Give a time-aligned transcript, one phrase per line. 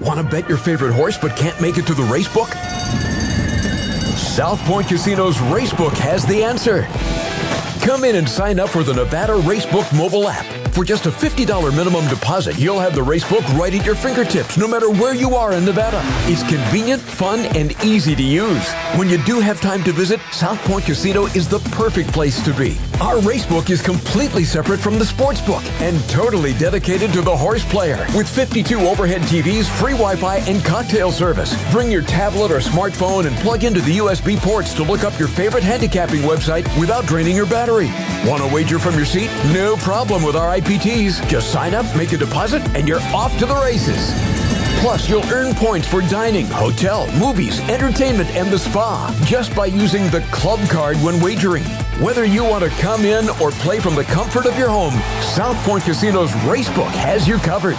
[0.00, 2.48] Want to bet your favorite horse but can't make it to the race book?
[4.16, 6.82] South Point Casino's Racebook has the answer.
[7.86, 10.63] Come in and sign up for the Nevada Racebook mobile app.
[10.74, 14.66] For just a $50 minimum deposit, you'll have the racebook right at your fingertips, no
[14.66, 16.00] matter where you are in Nevada.
[16.24, 18.72] It's convenient, fun, and easy to use.
[18.96, 22.52] When you do have time to visit, South Point Casino is the perfect place to
[22.52, 22.76] be.
[23.00, 27.64] Our racebook is completely separate from the sports book and totally dedicated to the horse
[27.64, 28.04] player.
[28.16, 31.54] With 52 overhead TVs, free Wi-Fi, and cocktail service.
[31.70, 35.28] Bring your tablet or smartphone and plug into the USB ports to look up your
[35.28, 37.92] favorite handicapping website without draining your battery.
[38.28, 39.30] Want to wager from your seat?
[39.52, 41.26] No problem with our IPTs.
[41.28, 44.12] Just sign up, make a deposit, and you're off to the races.
[44.80, 50.08] Plus, you'll earn points for dining, hotel, movies, entertainment, and the spa just by using
[50.10, 51.64] the club card when wagering.
[52.00, 55.56] Whether you want to come in or play from the comfort of your home, South
[55.66, 57.76] Point Casino's Racebook has you covered.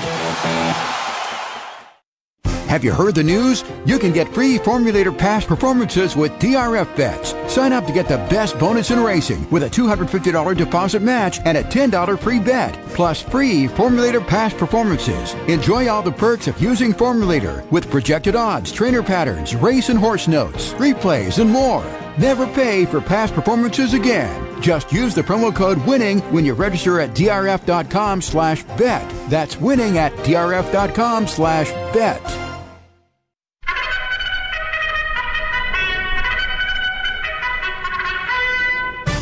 [2.76, 3.64] Have you heard the news?
[3.86, 7.34] You can get free Formulator past performances with DRF bets.
[7.50, 11.58] Sign up to get the best bonus in racing with a $250 deposit match and
[11.58, 15.36] a $10 free bet, plus free Formulator past performances.
[15.48, 20.28] Enjoy all the perks of using Formulator with projected odds, trainer patterns, race and horse
[20.28, 21.86] notes, replays, and more.
[22.18, 24.62] Never pay for past performances again.
[24.62, 29.10] Just use the promo code WINNING when you register at drf.com slash bet.
[29.30, 32.45] That's winning at drf.com slash bet.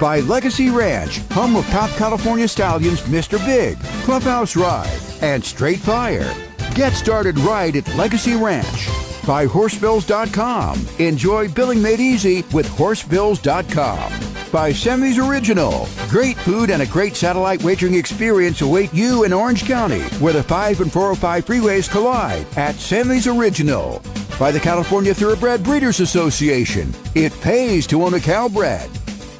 [0.01, 3.45] by Legacy Ranch, home of top California stallions Mr.
[3.45, 6.35] Big, Clubhouse Ride, and Straight Fire.
[6.75, 8.89] Get started right at Legacy Ranch.
[9.27, 10.87] By Horsebills.com.
[10.99, 14.40] Enjoy billing made easy with Horsebills.com.
[14.53, 15.88] By Sammy's Original.
[16.09, 20.43] Great food and a great satellite wagering experience await you in Orange County, where the
[20.43, 24.03] 5 and 405 freeways collide at Sammy's Original.
[24.41, 26.93] By the California Thoroughbred Breeders Association.
[27.15, 28.91] It pays to own a Calbred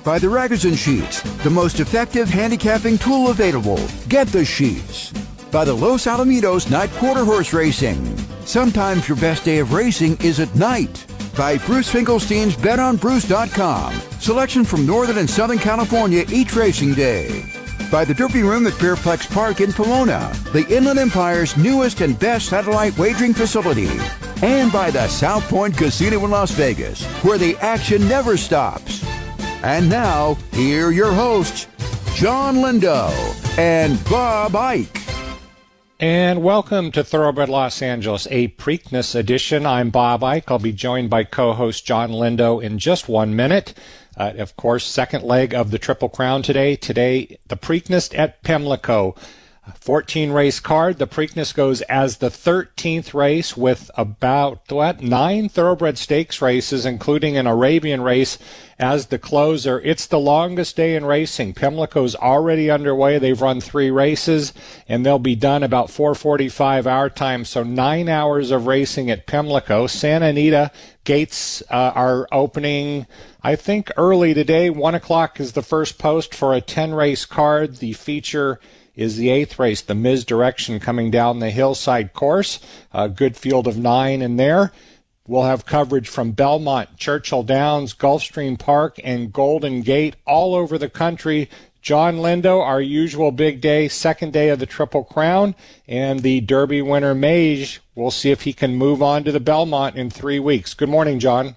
[0.05, 3.79] by the Ragozin Sheets, the most effective handicapping tool available.
[4.09, 5.13] Get the sheets.
[5.51, 8.17] By the Los Alamitos Night Quarter Horse Racing.
[8.45, 11.05] Sometimes your best day of racing is at night.
[11.37, 14.10] By Bruce Finkelstein's BetOnBruce.com.
[14.21, 17.43] Selection from Northern and Southern California each racing day.
[17.91, 22.51] By the Derby Room at Fairplex Park in Pomona, the Inland Empire's newest and best
[22.51, 23.89] satellite wagering facility.
[24.43, 29.03] And by the South Point Casino in Las Vegas, where the action never stops.
[29.63, 31.67] And now, here are your hosts,
[32.15, 33.09] Jon Lindo
[33.59, 35.00] and Bob Ike.
[36.01, 39.67] And welcome to Thoroughbred Los Angeles, a Preakness edition.
[39.67, 40.51] I'm Bob Ike.
[40.51, 43.75] I'll be joined by co-host Jon Lindo in just one minute.
[44.17, 46.75] Uh, of course, second leg of the Triple Crown today.
[46.75, 49.15] Today, the Preakness at Pimlico.
[49.79, 50.99] 14 race card.
[50.99, 57.37] The Preakness goes as the 13th race with about what nine thoroughbred stakes races, including
[57.37, 58.39] an Arabian race
[58.81, 59.81] as the closer.
[59.81, 61.53] It's the longest day in racing.
[61.53, 63.19] Pimlico's already underway.
[63.19, 64.55] They've run three races,
[64.89, 67.45] and they'll be done about 4:45 our time.
[67.45, 69.87] So nine hours of racing at Pimlico.
[69.87, 70.71] Santa Anita
[71.05, 73.07] gates uh, are opening.
[73.43, 74.71] I think early today.
[74.71, 77.77] One o'clock is the first post for a 10 race card.
[77.77, 78.61] The feature
[78.95, 82.61] is the eighth race, the Misdirection coming down the hillside course.
[82.93, 84.73] A good field of nine in there.
[85.27, 90.89] We'll have coverage from Belmont, Churchill Downs, Gulfstream Park, and Golden Gate all over the
[90.89, 91.49] country.
[91.83, 95.55] Jon Lindo, our usual big day, second day of the Triple Crown,
[95.89, 97.81] and the Derby winner Mage.
[97.95, 100.75] We'll see if he can move on to the Belmont in three weeks.
[100.75, 101.57] Good morning, Jon.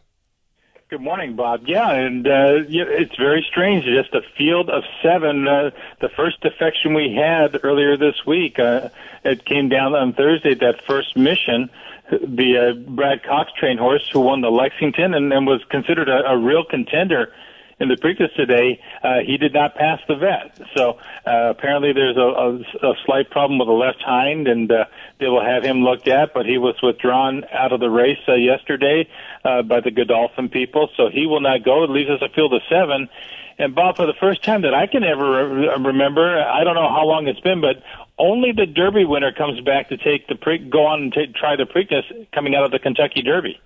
[0.94, 1.63] Good morning, Bob.
[1.66, 3.84] Yeah, and uh, it's very strange.
[3.84, 5.48] Just a field of seven.
[5.48, 8.90] Uh, the first defection we had earlier this week, uh,
[9.25, 10.54] it came down on Thursday.
[10.54, 11.72] That first mission,
[12.12, 16.30] the uh, Brad Cox trained horse who won the Lexington and, and was considered a,
[16.30, 17.34] a real contender
[17.80, 20.57] in the Preakness today, uh, he did not pass the vet.
[20.75, 24.86] So uh, apparently there's a, a, a slight problem with the left hind, and uh,
[25.19, 26.34] they will have him looked at.
[26.34, 29.10] But he was withdrawn out of the race uh, yesterday
[29.44, 31.84] uh, by the Godolphin people, so he will not go.
[31.84, 33.10] It leaves us a field of seven.
[33.57, 36.90] And Bob, for the first time that I can ever re- remember, I don't know
[36.90, 37.84] how long it's been, but
[38.18, 41.66] only the Derby winner comes back to take the pre- go on and try the
[41.66, 43.60] Preakness coming out of the Kentucky Derby.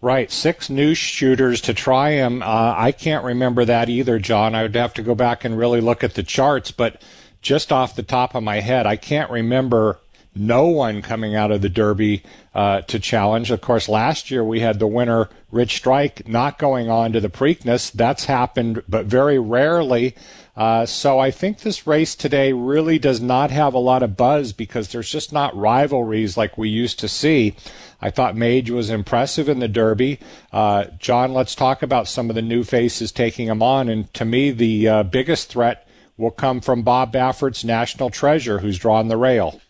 [0.00, 2.42] Right, six new shooters to try him.
[2.42, 4.54] Uh, I can't remember that either, Jon.
[4.54, 7.02] I would have to go back and really look at the charts, but
[7.40, 10.00] just off the top of my head, I can't remember
[10.34, 12.22] no one coming out of the Derby
[12.54, 13.50] uh, to challenge.
[13.50, 17.30] Of course, last year we had the winner, Rich Strike, not going on to the
[17.30, 17.90] Preakness.
[17.92, 20.14] That's happened, but very rarely.
[20.54, 24.52] Uh, so I think this race today really does not have a lot of buzz
[24.52, 27.56] because there's just not rivalries like we used to see.
[28.02, 30.18] I thought Mage was impressive in the Derby.
[30.52, 33.88] Uh, Jon, let's talk about some of the new faces taking him on.
[33.88, 35.88] And to me, the uh, biggest threat
[36.18, 39.60] will come from Bob Baffert's National Treasure, who's drawn the rail.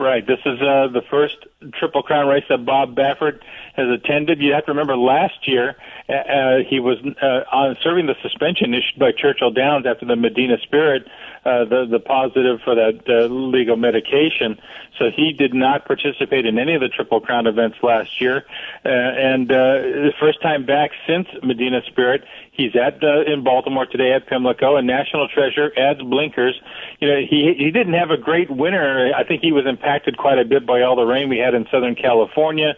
[0.00, 0.26] Right.
[0.26, 1.36] This is uh, the first
[1.74, 3.40] Triple Crown race that Bob Baffert
[3.76, 4.40] has attended.
[4.40, 5.76] You have to remember last year
[6.08, 10.16] uh, uh he was uh, on serving the suspension issued by Churchill Downs after the
[10.16, 11.06] Medina Spirit
[11.44, 14.58] uh, the the positive for that uh, legal medication.
[14.98, 18.44] So he did not participate in any of the Triple Crown events last year,
[18.84, 22.24] uh, and uh, the first time back since Medina Spirit.
[22.52, 26.60] He's at uh, in Baltimore today at Pimlico, and National Treasure adds blinkers.
[27.00, 29.12] You know, he he didn't have a great winter.
[29.16, 31.66] I think he was impacted quite a bit by all the rain we had in
[31.70, 32.74] Southern California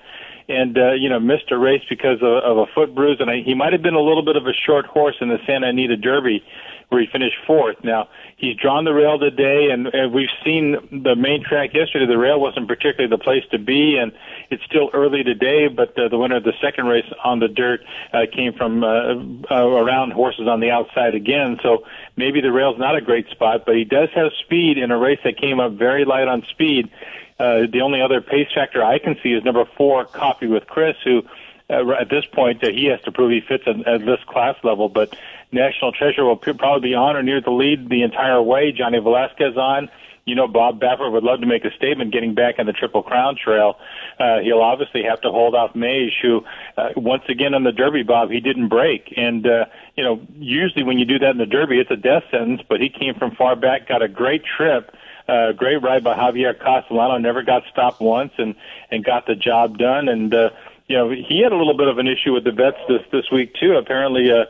[0.49, 3.43] and uh, you know missed a race because of, of a foot bruise, and I,
[3.43, 5.97] he might have been a little bit of a short horse in the Santa Anita
[5.97, 6.44] Derby,
[6.93, 7.77] where he finished fourth.
[7.83, 12.06] Now he's drawn the rail today, and, and we've seen the main track yesterday.
[12.06, 14.12] The rail wasn't particularly the place to be, and
[14.50, 15.69] it's still early today.
[15.69, 17.81] But uh, the winner of the second race on the dirt
[18.12, 19.15] uh, came from uh,
[19.50, 21.59] uh, around horses on the outside again.
[21.62, 21.85] So
[22.17, 25.21] maybe the rail's not a great spot, but he does have speed in a race
[25.25, 26.91] that came up very light on speed.
[27.38, 30.97] Uh, the only other pace factor I can see is number four, Coffee with Chris,
[31.03, 31.23] who
[31.71, 34.56] uh, at this point uh, he has to prove he fits at, at this class
[34.62, 34.88] level.
[34.88, 35.17] But
[35.52, 38.72] National Treasure will probably be on or near the lead the entire way.
[38.72, 39.88] Johnny Velazquez on.
[40.25, 43.02] You know, Bob Baffert would love to make a statement getting back on the Triple
[43.02, 43.75] Crown trail.
[44.20, 46.44] Uh, he'll obviously have to hold off Mage, who,
[46.76, 49.12] uh, once again on the Derby, Bob, he didn't break.
[49.16, 49.64] And, uh,
[49.96, 52.81] you know, usually when you do that in the Derby, it's a death sentence, but
[52.81, 54.94] he came from far back, got a great trip
[55.28, 57.16] uh, great ride by Javier Castellano.
[57.19, 58.54] Never got stopped once, and
[58.90, 60.08] and got the job done.
[60.08, 60.50] And uh,
[60.88, 63.31] you know he had a little bit of an issue with the vets this this
[63.31, 63.76] week too.
[63.76, 64.44] Apparently, uh,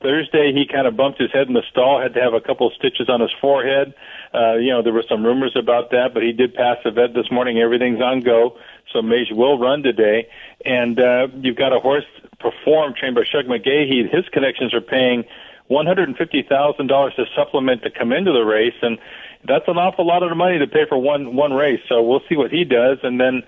[0.00, 2.66] Thursday he kind of bumped his head in the stall, had to have a couple
[2.66, 3.94] of stitches on his forehead.
[4.32, 7.14] Uh, you know there were some rumors about that, but he did pass the vet
[7.14, 7.58] this morning.
[7.58, 8.56] Everything's on go,
[8.92, 10.28] so Mage will run today.
[10.64, 12.04] And uh, you've got a horse
[12.38, 14.08] perform trained by Shug McGaughey.
[14.08, 15.24] His connections are paying
[15.66, 18.98] one hundred and fifty thousand dollars to supplement to come into the race, and
[19.44, 21.80] that's an awful lot of money to pay for one one race.
[21.88, 23.42] So we'll see what he does, and then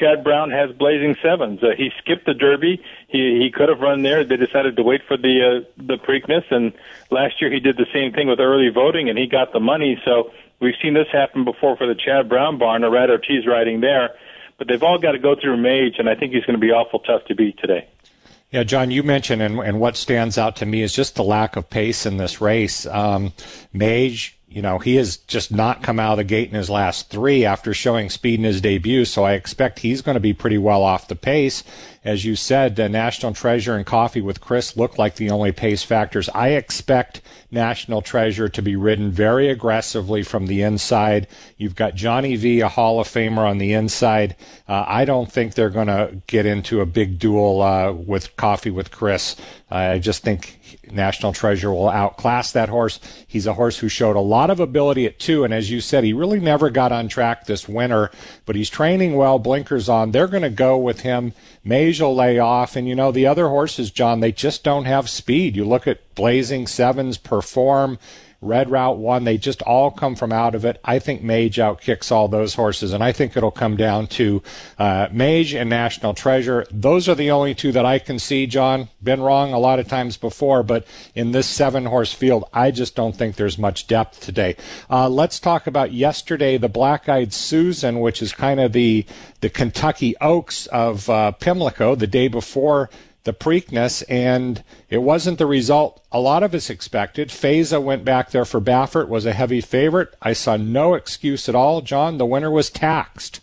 [0.00, 1.62] Chad Brown has Blazing Sevens.
[1.62, 2.82] Uh, he skipped the Derby.
[3.08, 4.24] He he could have run there.
[4.24, 6.72] They decided to wait for the uh, the Preakness, and
[7.10, 10.00] last year he did the same thing with early voting, and he got the money.
[10.04, 12.82] So we've seen this happen before for the Chad Brown barn.
[12.82, 14.10] Irad Ortiz riding there,
[14.56, 16.72] but they've all got to go through Mage, and I think he's going to be
[16.72, 17.86] awful tough to beat today.
[18.50, 21.54] Yeah, Jon, you mentioned, and, and what stands out to me is just the lack
[21.54, 22.84] of pace in this race.
[22.86, 23.32] Um,
[23.72, 27.08] Mage you know, he has just not come out of the gate in his last
[27.08, 29.04] three after showing speed in his debut.
[29.04, 31.62] So I expect he's going to be pretty well off the pace.
[32.02, 35.84] As you said, the National Treasure and Coffee with Chris look like the only pace
[35.84, 36.28] factors.
[36.30, 41.28] I expect National Treasure to be ridden very aggressively from the inside.
[41.56, 44.34] You've got Johnny V, a Hall of Famer on the inside.
[44.66, 48.70] Uh, I don't think they're going to get into a big duel uh, with Coffee
[48.70, 49.36] with Chris.
[49.70, 50.58] I just think
[50.90, 53.00] National Treasure will outclass that horse.
[53.26, 56.04] He's a horse who showed a lot of ability at two, and as you said,
[56.04, 58.10] he really never got on track this winter,
[58.46, 60.10] but he's training well, blinkers on.
[60.10, 61.32] They're going to go with him.
[61.64, 65.08] Mage will lay off, and you know, the other horses, Jon, they just don't have
[65.08, 65.56] speed.
[65.56, 67.98] You look at Blazing Sevens perform.
[68.42, 69.24] Red Route 1.
[69.24, 70.80] They just all come from out of it.
[70.82, 74.42] I think Mage outkicks all those horses, and I think it'll come down to
[74.78, 76.66] uh, Mage and National Treasure.
[76.70, 78.88] Those are the only two that I can see, Jon.
[79.02, 82.94] Been wrong a lot of times before, but in this seven horse field, I just
[82.94, 84.56] don't think there's much depth today.
[84.88, 89.04] Uh, let's talk about yesterday, the Black Eyed Susan, which is kind of the,
[89.40, 92.88] the Kentucky Oaks of uh, Pimlico, the day before
[93.24, 97.28] the Preakness, and it wasn't the result a lot of us expected.
[97.28, 100.14] Faiza went back there for Baffert, was a heavy favorite.
[100.22, 102.18] I saw no excuse at all, Jon.
[102.18, 103.40] The winner was taxed.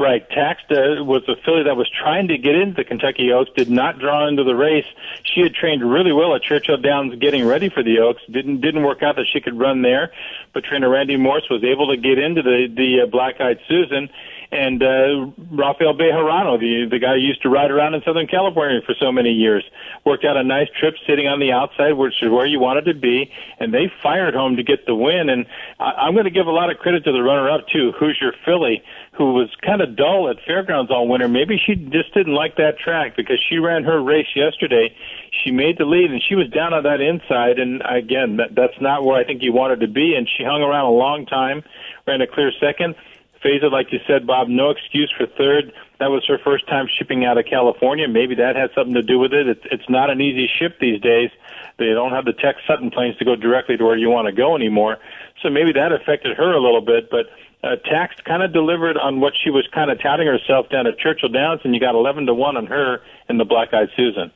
[0.00, 0.26] Right.
[0.30, 3.68] Taxed uh, was a filly that was trying to get into the Kentucky Oaks, did
[3.68, 4.86] not draw into the race.
[5.24, 8.22] She had trained really well at Churchill Downs getting ready for the Oaks.
[8.30, 10.10] Didn't didn't work out that she could run there,
[10.54, 14.08] but trainer Randy Morse was able to get into the the uh, Black Eyed Susan
[14.52, 18.80] and uh, Rafael Bejarano, the the guy who used to ride around in Southern California
[18.84, 19.64] for so many years,
[20.04, 22.94] worked out a nice trip sitting on the outside, which is where you wanted to
[22.94, 25.28] be, and they fired home to get the win.
[25.28, 25.46] And
[25.78, 28.82] I, I'm going to give a lot of credit to the runner-up too, Hoosier Philly,
[29.12, 31.28] who was kind of dull at fairgrounds all winter.
[31.28, 34.94] Maybe she just didn't like that track because she ran her race yesterday.
[35.44, 37.60] She made the lead and she was down on that inside.
[37.60, 40.14] And again, that, that's not where I think you wanted to be.
[40.16, 41.62] And she hung around a long time,
[42.06, 42.96] ran a clear second.
[43.44, 45.72] Faiza, like you said, Bob, no excuse for third.
[45.98, 48.06] That was her first time shipping out of California.
[48.08, 49.48] Maybe that has something to do with it.
[49.48, 51.30] It's, it's not an easy ship these days.
[51.78, 54.32] They don't have the Tex Sutton planes to go directly to where you want to
[54.32, 54.98] go anymore.
[55.42, 57.10] So maybe that affected her a little bit.
[57.10, 57.26] But
[57.62, 60.98] uh, Tax kind of delivered on what she was kind of touting herself down at
[60.98, 64.30] Churchill Downs, and you got 11 to 1 on her in the Black Eyed Susan.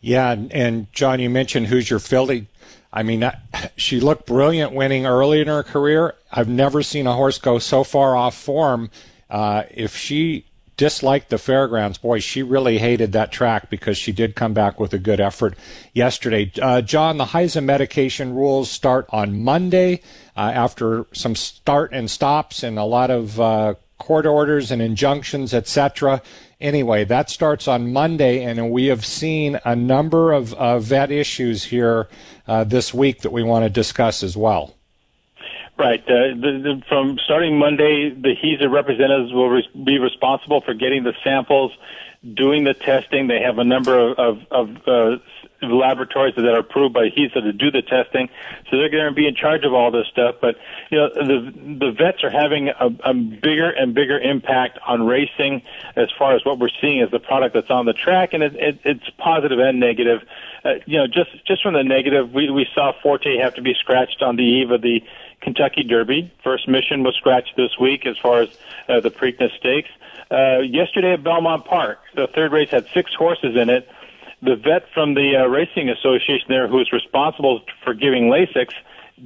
[0.00, 2.46] Yeah, and and Jon, you mentioned Hoosier Philly.
[2.94, 3.28] I mean,
[3.76, 6.14] she looked brilliant winning early in her career.
[6.30, 8.88] I've never seen a horse go so far off form.
[9.28, 10.46] Uh, if she
[10.76, 14.94] disliked the fairgrounds, boy, she really hated that track because she did come back with
[14.94, 15.56] a good effort
[15.92, 16.52] yesterday.
[16.62, 20.00] Uh, Jon, the HISA medication rules start on Monday
[20.36, 25.52] uh, after some start and stops and a lot of uh, court orders and injunctions,
[25.52, 26.22] etc
[26.60, 31.64] anyway, that starts on Monday, and we have seen a number of uh, vet issues
[31.64, 32.08] here
[32.46, 34.74] uh, this week that we want to discuss as well.
[35.76, 36.02] Right.
[36.02, 41.14] Uh, the, the, from starting Monday, the HISA representatives will be responsible for getting the
[41.24, 41.72] samples,
[42.32, 43.26] doing the testing.
[43.26, 45.16] They have a number of, of, of uh,
[45.70, 48.28] laboratories that are approved by HISA to do the testing.
[48.70, 50.36] So they're going to be in charge of all this stuff.
[50.40, 50.56] But
[50.90, 55.62] you know, the the vets are having a, a bigger and bigger impact on racing
[55.96, 58.54] as far as what we're seeing as the product that's on the track, and it,
[58.56, 60.22] it, it's positive and negative.
[60.64, 63.74] Uh, you know, just just from the negative, we we saw Forte have to be
[63.74, 65.02] scratched on the eve of the
[65.40, 66.32] Kentucky Derby.
[66.42, 68.48] First mission was scratched this week as far as
[68.88, 69.90] uh, the Preakness Stakes.
[70.30, 73.88] Uh, yesterday at Belmont Park, the third race had six horses in it
[74.44, 78.72] the vet from the uh, racing association there, who was responsible for giving Lasix,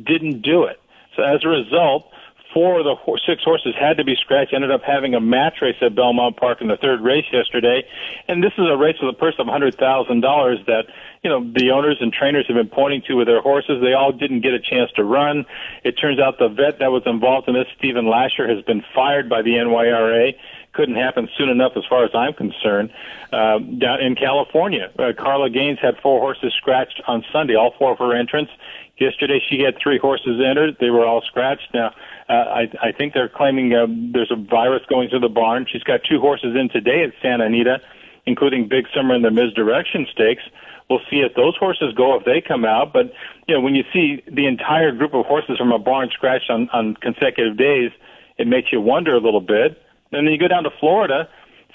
[0.04, 0.80] didn't do it.
[1.16, 2.06] So as a result,
[2.52, 4.52] four of the ho- six horses had to be scratched.
[4.54, 7.82] Ended up having a match race at Belmont Park in the third race yesterday,
[8.28, 10.86] and this is a race with a purse of hundred thousand dollars that
[11.22, 13.80] you know the owners and trainers have been pointing to with their horses.
[13.82, 15.44] They all didn't get a chance to run.
[15.84, 19.28] It turns out the vet that was involved in this, Stephen Lasher, has been fired
[19.28, 20.34] by the NYRA
[20.78, 22.90] couldn't happen soon enough, as far as I'm concerned.
[23.32, 27.90] Uh, down in California, uh, Carla Gaines had four horses scratched on Sunday, all four
[27.90, 28.52] of her entrants.
[28.96, 31.74] Yesterday, she had three horses entered; they were all scratched.
[31.74, 31.88] Now,
[32.28, 35.66] uh, I, I think they're claiming uh, there's a virus going through the barn.
[35.68, 37.80] She's got two horses in today at Santa Anita,
[38.24, 40.44] including Big Summer and the Misdirection Stakes.
[40.88, 42.92] We'll see if those horses go if they come out.
[42.92, 43.12] But
[43.48, 46.68] you know, when you see the entire group of horses from a barn scratched on,
[46.72, 47.90] on consecutive days,
[48.38, 49.82] it makes you wonder a little bit.
[50.12, 51.28] And then you go down to Florida.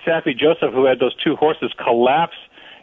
[0.05, 2.35] Saffie Joseph, who had those two horses collapse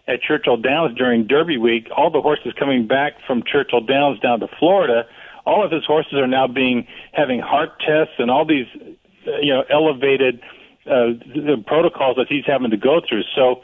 [0.08, 4.40] at Churchill Downs during Derby week, all the horses coming back from Churchill Downs down
[4.40, 5.06] to Florida,
[5.46, 8.66] all of his horses are now being having heart tests and all these,
[9.26, 10.40] uh, you know, elevated
[10.86, 11.12] uh,
[11.66, 13.22] protocols that he's having to go through.
[13.34, 13.62] So,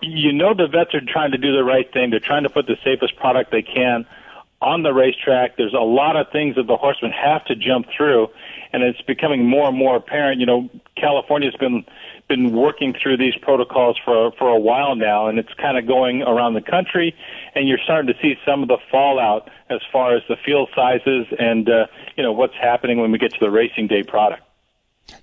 [0.00, 2.10] you know, the vets are trying to do the right thing.
[2.10, 4.06] They're trying to put the safest product they can
[4.62, 5.56] on the racetrack.
[5.56, 8.28] There's a lot of things that the horsemen have to jump through,
[8.72, 10.40] and it's becoming more and more apparent.
[10.40, 11.84] You know, California's been
[12.28, 16.22] been working through these protocols for for a while now, and it's kind of going
[16.22, 17.14] around the country,
[17.54, 21.26] and you're starting to see some of the fallout as far as the field sizes
[21.38, 24.42] and uh, you know what's happening when we get to the racing day product.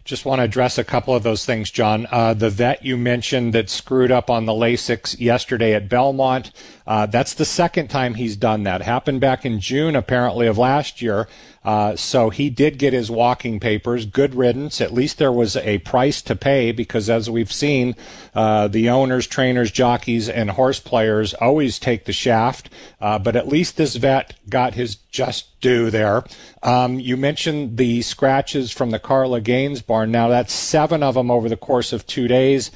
[0.04, 2.08] Just want to address a couple of those things, Jon.
[2.12, 6.52] Uh, the vet you mentioned that screwed up on the Lasix yesterday at Belmont,
[6.90, 8.82] Uh, that's the second time he's done that.
[8.82, 11.28] Happened back in June, apparently, of last year.
[11.64, 14.08] Uh, so he did get his walking papers.
[14.08, 14.82] Good riddance.
[14.82, 17.96] At least there was a price to pay because, as we've seen,
[18.34, 22.72] uh, the owners, trainers, jockeys, and horse players always take the shaft.
[23.00, 26.24] Uh, but at least this vet got his just due there.
[26.64, 30.10] Um, you mentioned the scratches from the Carla Gaines barn.
[30.10, 32.72] Now that's seven of them over the course of two days.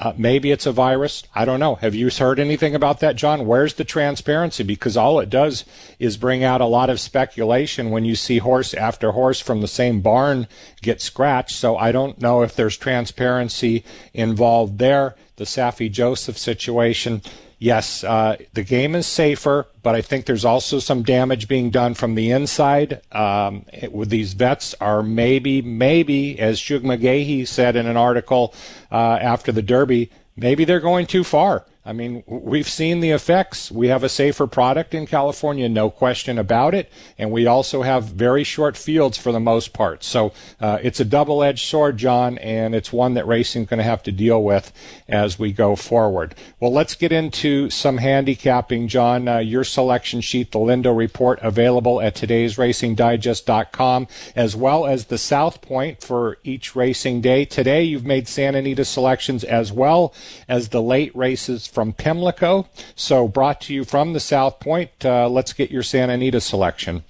[0.00, 1.24] Uh, maybe it's a virus.
[1.34, 1.74] I don't know.
[1.74, 3.46] Have you heard anything about that, Jon?
[3.46, 4.62] Where's the transparency?
[4.62, 5.66] Because all it does
[5.98, 9.68] is bring out a lot of speculation when you see horse after horse from the
[9.68, 10.48] same barn
[10.80, 11.54] get scratched.
[11.54, 15.16] So I don't know if there's transparency involved there.
[15.36, 17.20] The Saffie Joseph situation
[17.60, 21.94] yes, uh, the game is safer, but I think there's also some damage being done
[21.94, 23.02] from the inside.
[23.12, 28.52] Um, it, with these vets are maybe, maybe, as Shug McGaughey said in an article
[28.90, 31.64] uh, after the Derby, maybe they're going too far.
[31.82, 33.72] I mean, we've seen the effects.
[33.72, 36.92] We have a safer product in California, no question about it.
[37.16, 40.04] And we also have very short fields for the most part.
[40.04, 43.84] So uh, it's a double edged sword, Jon, and it's one that racing's going to
[43.84, 44.72] have to deal with
[45.08, 46.34] as we go forward.
[46.60, 49.26] Well, let's get into some handicapping, Jon.
[49.26, 54.06] Uh, your selection sheet, the Lindo report, available at today's racingdigest.com,
[54.36, 57.46] as well as the South Point for each racing day.
[57.46, 60.12] Today, you've made Santa Anita selections as well
[60.46, 62.66] as the late races from Pimlico.
[62.94, 67.04] So, brought to you from the South Point, uh, let's get your Santa Anita selection.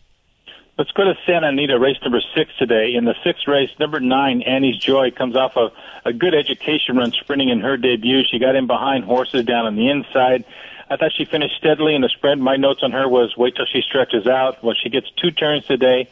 [0.79, 2.95] Let's go to Santa Anita, race number six today.
[2.95, 5.73] In the sixth race, number nine, Annie's Joy, comes off of
[6.07, 8.23] a good education run sprinting in her debut.
[8.25, 10.45] She got in behind horses down on the inside.
[10.89, 12.41] I thought she finished steadily in the sprint.
[12.41, 14.65] My notes on her was wait till she stretches out.
[14.65, 16.09] Well, she gets two turns today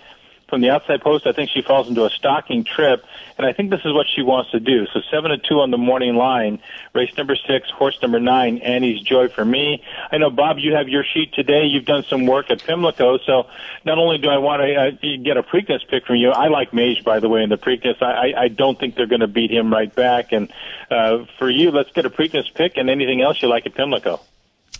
[0.49, 3.05] from the outside post, I think she falls into a stalking trip,
[3.37, 4.87] and I think this is what she wants to do.
[4.93, 6.61] So seven to two on the morning line.
[6.95, 9.83] Race number six, horse number nine, Annie's Joy for me.
[10.11, 11.65] I know Bob, you have your sheet today.
[11.65, 13.47] You've done some work at Pimlico, so
[13.85, 16.73] not only do I want to uh, get a Preakness pick from you, I like
[16.73, 18.03] Mage by the way in the Preakness.
[18.03, 20.33] I, I, I don't think they're going to beat him right back.
[20.33, 20.53] And
[20.91, 24.21] uh, for you, let's get a Preakness pick and anything else you like at Pimlico.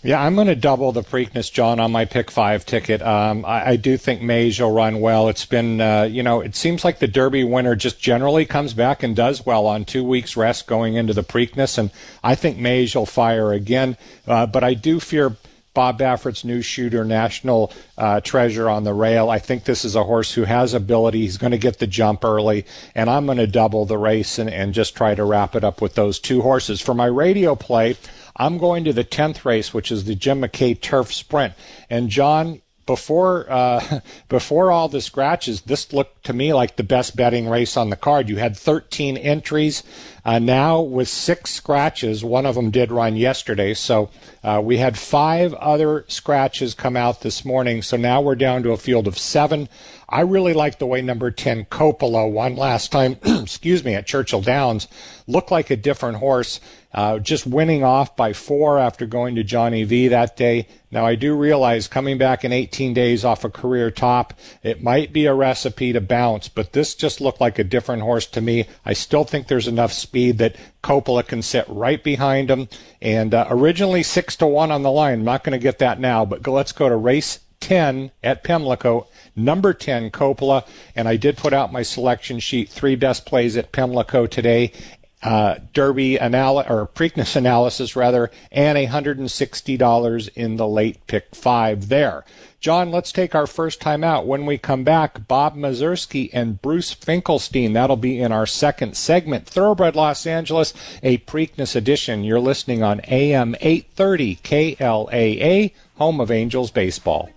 [0.01, 3.01] Yeah, I'm going to double the Preakness, Jon, on my pick five ticket.
[3.01, 5.27] Um, I, I, do think Mage will run well.
[5.27, 9.03] It's been, uh, you know, it seems like the Derby winner just generally comes back
[9.03, 11.91] and does well on two weeks rest going into the Preakness, and
[12.23, 13.97] I think Mage will fire again.
[14.25, 15.35] Uh, but I do fear
[15.73, 19.29] Bob Baffert's new shooter, National uh, Treasure on the rail.
[19.29, 21.19] I think this is a horse who has ability.
[21.19, 24.49] He's going to get the jump early, and I'm going to double the race and,
[24.49, 26.79] and just try to wrap it up with those two horses.
[26.79, 27.97] For my radio play,
[28.39, 31.53] I'm going to the 10th race, which is the Jim McKay Turf Sprint.
[31.89, 33.99] And Jon, before uh,
[34.29, 37.95] before all the scratches, this looked to me like the best betting race on the
[37.95, 38.29] card.
[38.29, 39.83] You had 13 entries.
[40.25, 43.75] Uh, now with six scratches, one of them did run yesterday.
[43.75, 44.09] So
[44.43, 47.83] uh, we had five other scratches come out this morning.
[47.83, 49.69] So now we're down to a field of seven.
[50.07, 54.41] I really like the way number 10 Coppola won last time, excuse me, at Churchill
[54.41, 54.87] Downs.
[55.27, 56.59] Looked like a different horse,
[56.93, 60.67] uh, just winning off by four after going to Johnny V that day.
[60.91, 65.13] Now, I do realize coming back in 18 days off a career top, it might
[65.13, 68.65] be a recipe to bounce, but this just looked like a different horse to me.
[68.85, 72.67] I still think there's enough speed that Coppola can sit right behind him.
[73.01, 75.19] And uh, originally six to one on the line.
[75.19, 78.43] I'm not going to get that now, but go, let's go to race 10 at
[78.43, 83.57] Pimlico number 10 Coppola, and I did put out my selection sheet, three best plays
[83.57, 84.71] at Pimlico today.
[85.21, 92.23] Uh, Derby anal- or Preakness analysis rather, and $160 in the late pick five there.
[92.61, 94.27] Jon, let's take our first time out.
[94.27, 97.73] When we come back, Bob Mieszerski and Bruce Finkelstein.
[97.73, 99.45] That'll be in our second segment.
[99.45, 102.23] Thoroughbred Los Angeles, a Preakness edition.
[102.25, 107.29] You're listening on AM 830 KLAA, home of Angels baseball.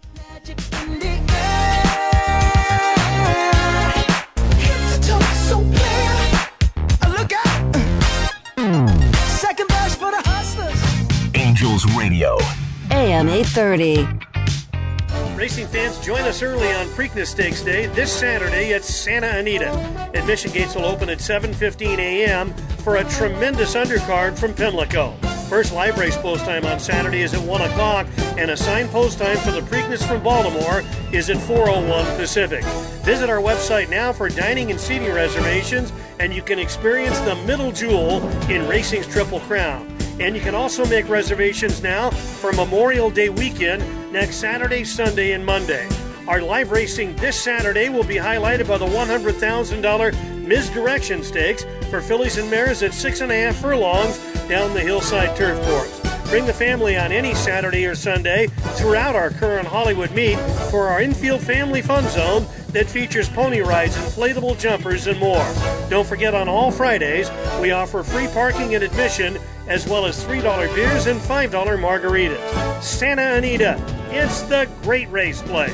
[13.53, 14.09] 30.
[15.37, 19.71] Racing fans, join us early on Preakness Stakes Day this Saturday at Santa Anita.
[20.15, 22.55] Admission gates will open at 7:15 a.m.
[22.83, 25.15] for a tremendous undercard from Pimlico.
[25.51, 28.07] First live race post time on Saturday is at 1 o'clock,
[28.39, 32.65] and assigned post time for the Preakness from Baltimore is at 4:01 Pacific.
[33.05, 37.71] Visit our website now for dining and seating reservations, and you can experience the middle
[37.71, 39.92] jewel in racing's Triple Crown.
[40.23, 43.83] And you can also make reservations now for Memorial Day weekend
[44.13, 45.89] next Saturday, Sunday, and Monday.
[46.29, 52.39] Our live racing this Saturday will be highlighted by the $100,000 Misdirection Stakes for fillies
[52.39, 56.02] and mares at six and a half furlongs down the hillside turf course.
[56.33, 60.39] Bring the family on any Saturday or Sunday throughout our current Hollywood meet
[60.71, 65.45] for our infield family fun zone that features pony rides, inflatable jumpers, and more.
[65.91, 69.37] Don't forget on all Fridays, we offer free parking and admission,
[69.69, 72.83] as well as $3 beers and $5 margaritas.
[72.83, 73.79] Santa Anita,
[74.11, 75.71] it's the great race place.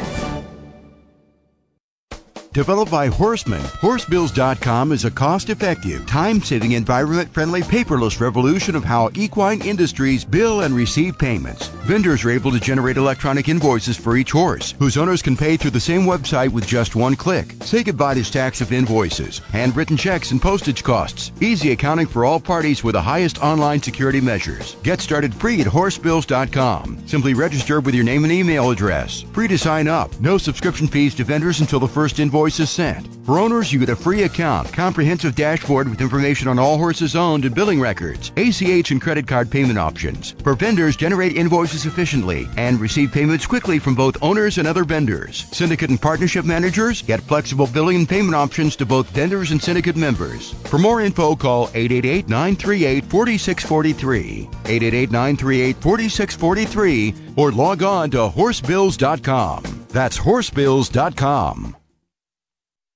[2.53, 8.85] Developed by Horseman, Horsebills.com is a cost effective, time saving, environment friendly, paperless revolution of
[8.85, 11.69] how equine industries bill and receive payments.
[11.85, 15.73] Vendors are able to generate electronic invoices for each horse, whose owners can pay through
[15.73, 17.55] the same website with just one click.
[17.61, 21.33] Say goodbye to stacks of invoices, handwritten checks, and postage costs.
[21.43, 24.75] Easy accounting for all parties with the highest online security measures.
[24.83, 27.07] Get started free at Horsebills.com.
[27.07, 29.23] Simply register with your name and email address.
[29.33, 30.19] Free to sign up.
[30.19, 33.09] No subscription fees to vendors until the first invoice is sent.
[33.25, 37.45] For owners, you get a free account, comprehensive dashboard with information on all horses owned
[37.45, 40.31] and billing records, ACH and credit card payment options.
[40.43, 45.45] For vendors, generate invoices efficiently and receive payments quickly from both owners and other vendors.
[45.53, 49.97] Syndicate and partnership managers get flexible billing and payment options to both vendors and syndicate
[49.97, 50.53] members.
[50.65, 59.87] For more info, call 888 938 4643, 888 938 4643, or log on to horsebills.com.
[59.89, 61.78] That's horsebills.com.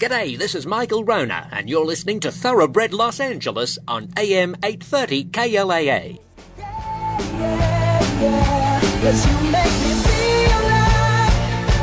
[0.00, 5.24] G'day, this is Michael Rona, and you're listening to Thoroughbred Los Angeles on AM 830
[5.26, 6.18] KLAA.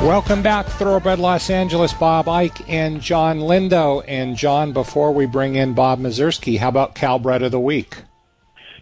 [0.03, 1.93] Welcome back, Thoroughbred Los Angeles.
[1.93, 4.03] Bob Ike and Jon Lindo.
[4.08, 7.97] And Jon, before we bring in Bob Mieszerski, how about Calbred of the Week?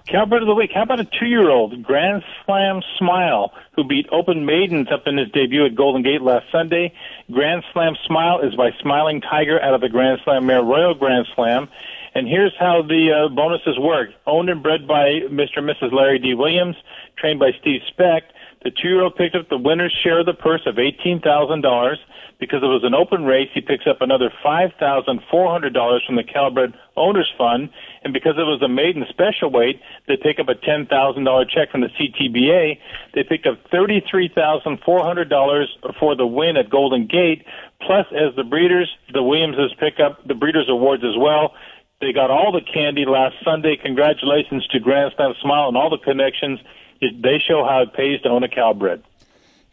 [0.08, 0.70] Calbred of the Week.
[0.72, 5.66] How about a two-year-old Grand Slam Smile who beat Open Maidens up in his debut
[5.66, 6.94] at Golden Gate last Sunday?
[7.32, 11.26] Grand Slam Smile is by Smiling Tiger out of the Grand Slam Mare Royal Grand
[11.34, 11.68] Slam.
[12.14, 14.10] And here's how the uh, bonuses work.
[14.28, 15.58] Owned and bred by Mr.
[15.58, 15.92] and Mrs.
[15.92, 16.36] Larry D.
[16.36, 16.76] Williams,
[17.18, 18.32] trained by Steve Specht.
[18.66, 21.96] The two-year-old picked up the winner's share of the purse of $18,000.
[22.38, 27.32] Because it was an open race, he picks up another $5,400 from the Calbred Owners
[27.38, 27.70] Fund.
[28.04, 31.80] And because it was a maiden special weight, they pick up a $10,000 check from
[31.82, 32.78] the CTBA.
[33.14, 35.66] They picked up $33,400
[36.00, 37.46] for the win at Golden Gate.
[37.80, 41.54] Plus, as the breeders, the Williamses pick up the breeders awards as well.
[42.02, 43.78] They got all the candy last Sunday.
[43.82, 46.60] Congratulations to Grand Slam Smile and all the connections.
[47.02, 49.04] They show how it pays to own a Calbred.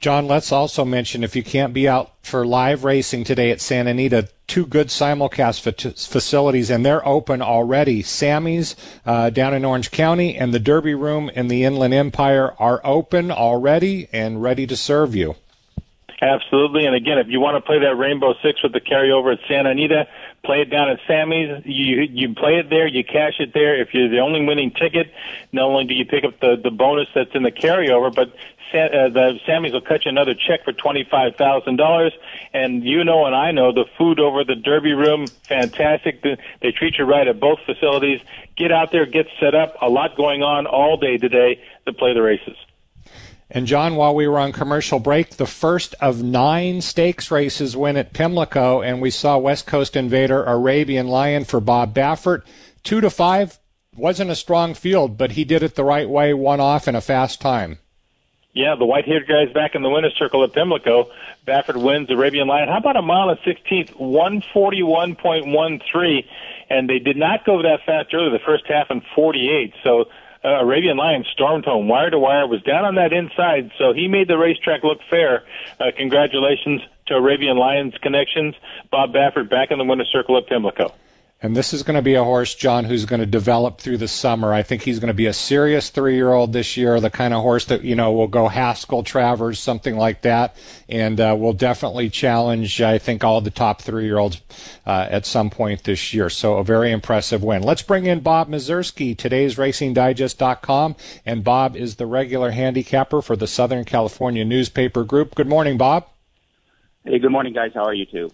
[0.03, 3.91] Jon, let's also mention if you can't be out for live racing today at Santa
[3.91, 5.63] Anita, two good simulcast
[6.09, 8.03] facilities, and they're open already.
[8.03, 8.75] Sammy's
[9.07, 13.31] uh, down in Orange County and the Derby Room in the Inland Empire are open
[13.31, 15.37] already and ready to serve you.
[16.21, 16.85] Absolutely.
[16.87, 19.71] And again, if you want to play that Rainbow Six with the carryover at Santa
[19.71, 20.07] Anita,
[20.45, 21.63] play it down at Sammy's.
[21.65, 23.81] You you play it there, you cash it there.
[23.81, 25.13] If you're the only winning ticket,
[25.53, 28.29] not only do you pick up the the bonus that's in the carryover, but
[28.75, 32.13] uh, the Sammy's will cut you another check for twenty five thousand dollars.
[32.53, 36.23] And you know, and I know, the food over the Derby Room, fantastic.
[36.23, 38.21] They treat you right at both facilities.
[38.57, 39.77] Get out there, get set up.
[39.81, 42.57] A lot going on all day today to play the races.
[43.55, 47.99] And Jon, while we were on commercial break, the first of nine stakes races went
[47.99, 52.45] at Pimlico, and we saw West Coast Invader Arabian Lion for Bob Baffert.
[52.83, 53.59] Two to five
[53.95, 57.03] wasn't a strong field, but he did it the right way, one off in a
[57.03, 57.77] fast time.
[58.55, 61.11] Yeah, the white-haired guy's back in the winner's circle at Pimlico.
[61.47, 62.71] Baffert wins Arabian Lion.
[62.71, 66.25] How about a mile and 16th, 141.13,
[66.71, 68.31] and they did not go that fast earlier.
[68.31, 69.75] The first half in 48.
[69.85, 70.07] So
[70.45, 74.09] uh, Arabian Lion stormed home wire to wire, was down on that inside, so he
[74.09, 75.45] made the racetrack look fair.
[75.79, 78.55] Uh, congratulations to Arabian Lions connections.
[78.91, 80.93] Bob Baffert back in the winner's circle at Pimlico.
[81.45, 84.07] And this is going to be a horse, Jon, who's going to develop through the
[84.07, 84.55] summer.
[84.55, 87.35] I think he's going to be a serious three year old this year, the kind
[87.35, 90.55] of horse that, you know, will go Haskell, Travers, something like that.
[90.89, 94.41] And uh, will definitely challenge, I think, all the top three year olds
[94.87, 96.31] uh, at some point this year.
[96.31, 97.65] So a very impressive win.
[97.65, 100.95] Let's bring in Bob Mieszerski, today's RacingDigest.com.
[101.27, 105.35] And Bob is the regular handicapper for the Southern California newspaper group.
[105.35, 106.07] Good morning, Bob.
[107.05, 107.73] Hey, good morning, guys.
[107.75, 108.31] How are you two?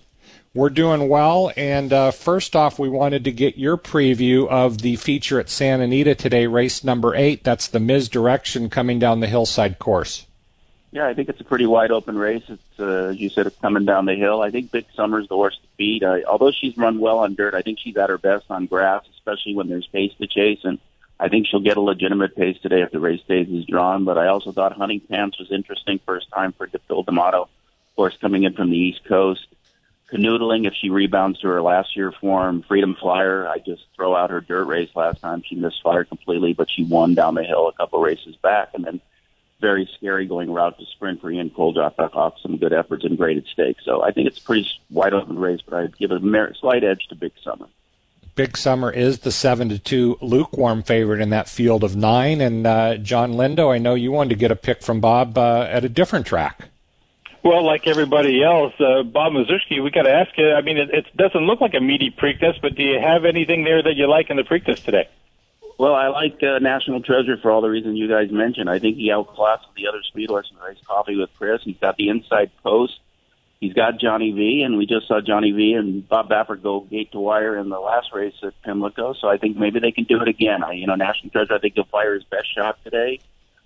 [0.55, 1.53] We're doing well.
[1.57, 5.85] And uh, first off, we wanted to get your preview of the feature at Santa
[5.85, 7.45] Anita today, race number eight.
[7.45, 10.27] That's the Misdirection coming down the hillside course.
[10.91, 12.45] Yeah, I think it's a pretty wide open race.
[12.49, 14.41] It's, uh, you said, it's coming down the hill.
[14.41, 16.03] I think Big Summer's the horse to beat.
[16.03, 19.05] Uh, although she's run well on dirt, I think she's at her best on grass,
[19.19, 20.61] especially when there's pace to chase.
[20.65, 20.79] And
[21.21, 24.07] I think she'll get a legitimate pace today if the race stays is drawn.
[24.07, 27.51] But I also thought Hunting Pants was interesting first time for Phil D'Amato,
[27.95, 29.47] horse coming in from the East Coast.
[30.13, 34.31] Canoodling, if she rebounds to her last year form, Freedom Flyer, I just throw out
[34.31, 35.43] her dirt race last time.
[35.47, 38.71] She misfired completely, but she won down the hill a couple races back.
[38.73, 39.01] And then
[39.61, 43.19] very scary going route to sprint for Ian Cole dropped off some good efforts and
[43.19, 43.85] graded stakes.
[43.85, 47.07] So I think it's a pretty wide open race, but I'd give a slight edge
[47.09, 47.67] to Big Summer.
[48.35, 52.41] Big Summer is the seven to two lukewarm favorite in that field of nine.
[52.41, 55.67] And uh, Jon Lindo, I know you wanted to get a pick from Bob uh,
[55.69, 56.69] at a different track.
[57.45, 60.53] Well, like everybody else, uh, Bob Mieszerski, we got to ask you.
[60.53, 63.65] I mean, it, it doesn't look like a meaty Preakness, but do you have anything
[63.65, 65.09] there that you like in the Preakness today?
[65.79, 68.69] Well, I like uh, National Treasure for all the reasons you guys mentioned.
[68.69, 71.63] I think he outclassed the other speed horse in the race coffee with Chris.
[71.63, 72.99] He's got the inside post.
[73.61, 77.13] He's got Johnny V, and we just saw Johnny V and Bob Baffert go gate
[77.13, 79.15] to wire in the last race at Pimlico.
[79.15, 80.65] So I think maybe they can do it again.
[80.65, 83.21] I, you know, National Treasure, I think he'll fire his best shot today.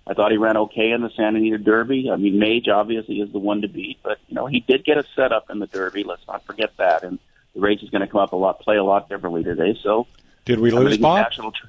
[0.05, 2.09] I thought he ran okay in the Santa Anita Derby.
[2.11, 4.97] I mean, Mage obviously is the one to beat, but you know he did get
[4.97, 6.03] a setup in the Derby.
[6.03, 7.03] Let's not forget that.
[7.03, 7.19] And
[7.55, 9.77] the race is going to come up a lot, play a lot differently today.
[9.81, 10.07] So,
[10.45, 11.31] did we lose Bob?
[11.31, 11.67] Tr-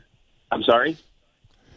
[0.50, 0.96] I'm sorry.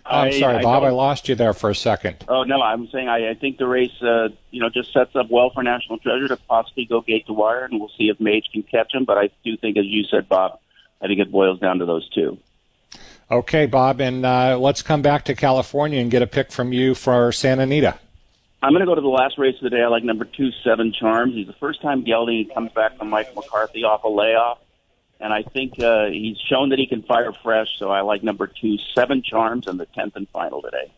[0.10, 0.84] I'm sorry, I, Bob.
[0.84, 2.24] I, I, lost you there for a second.
[2.28, 5.30] Oh no, I'm saying I, I think the race, uh, you know, just sets up
[5.30, 8.50] well for National Treasure to possibly go gate to wire, and we'll see if Mage
[8.52, 9.06] can catch him.
[9.06, 10.60] But I do think, as you said, Bob,
[11.02, 12.38] I think it boils down to those two.
[13.30, 16.96] Okay, Bob, and uh, let's come back to California and get a pick from you
[16.96, 18.00] for Santa Anita.
[18.64, 19.82] I'm going to go to the last race of the day.
[19.82, 21.36] I like number two, Seven Charms.
[21.36, 22.50] He's the first time gelding.
[22.54, 24.60] Comes back from Mike McCarthy off a layoff,
[25.20, 27.68] and I think uh, he's shown that he can fire fresh.
[27.78, 30.92] So I like number two, Seven Charms, in the tenth and final today.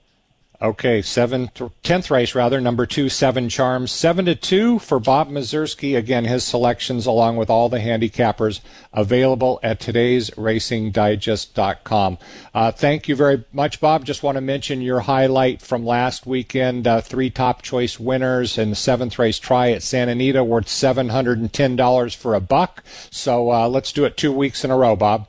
[0.62, 2.60] Okay, seventh, tenth race rather.
[2.60, 5.98] Number two, Seven Charms, seven to two for Bob Mieszerski.
[5.98, 8.60] Again, his selections along with all the handicappers
[8.92, 12.18] available at today's RacingDigest.com.
[12.54, 14.04] Uh, thank you very much, Bob.
[14.04, 18.72] Just want to mention your highlight from last weekend: uh, three top choice winners in
[18.72, 22.42] the seventh race try at Santa Anita, worth seven hundred and ten dollars for a
[22.42, 22.84] buck.
[23.10, 25.29] So uh, let's do it two weeks in a row, Bob.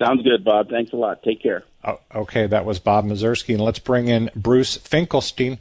[0.00, 0.70] Sounds good, Bob.
[0.70, 1.22] Thanks a lot.
[1.22, 1.64] Take care.
[1.84, 3.54] Oh, okay, that was Bob Mieszerski.
[3.54, 5.58] And let's bring in Bruce Finkelstein.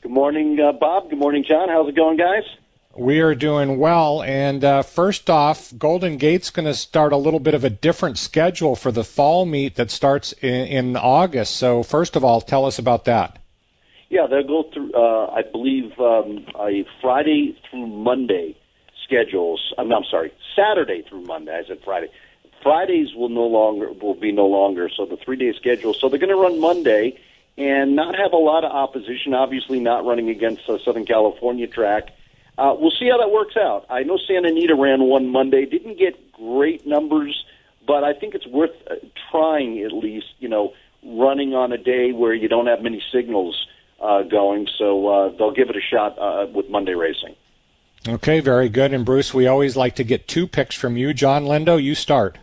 [0.05, 1.09] Good morning, uh, Bob.
[1.09, 1.71] Good morning, Jon.
[1.71, 2.43] How's it going, guys?
[2.95, 4.23] We are doing well.
[4.23, 8.19] And uh, first off, Golden Gate's going to start a little bit of a different
[8.19, 11.57] schedule for the fall meet that starts in, in August.
[11.57, 13.39] So, first of all, tell us about that.
[14.11, 18.59] Yeah, they'll go through, uh, I believe, um, a Friday through Monday
[19.07, 19.73] schedules.
[19.79, 21.59] I'm, I'm sorry, Saturday through Monday.
[21.59, 22.11] I said Friday.
[22.63, 24.91] Fridays will no longer will be no longer.
[24.95, 25.95] So the three day schedule.
[25.95, 27.19] So they're going to run Monday
[27.57, 29.35] and not have a lot of opposition.
[29.35, 32.09] Obviously, not running against a Southern California track.
[32.57, 33.87] Uh, we'll see how that works out.
[33.91, 37.45] I know Santa Anita ran one Monday, didn't get great numbers,
[37.87, 38.95] but I think it's worth uh,
[39.31, 40.27] trying at least.
[40.39, 40.73] You know,
[41.05, 43.67] running on a day where you don't have many signals
[44.01, 44.69] uh, going.
[44.79, 47.37] So uh, they'll give it a shot uh, with Monday racing.
[48.07, 48.93] Okay, very good.
[48.93, 51.15] And Bruce, we always like to get two picks from you.
[51.15, 52.39] John Lindo, you start.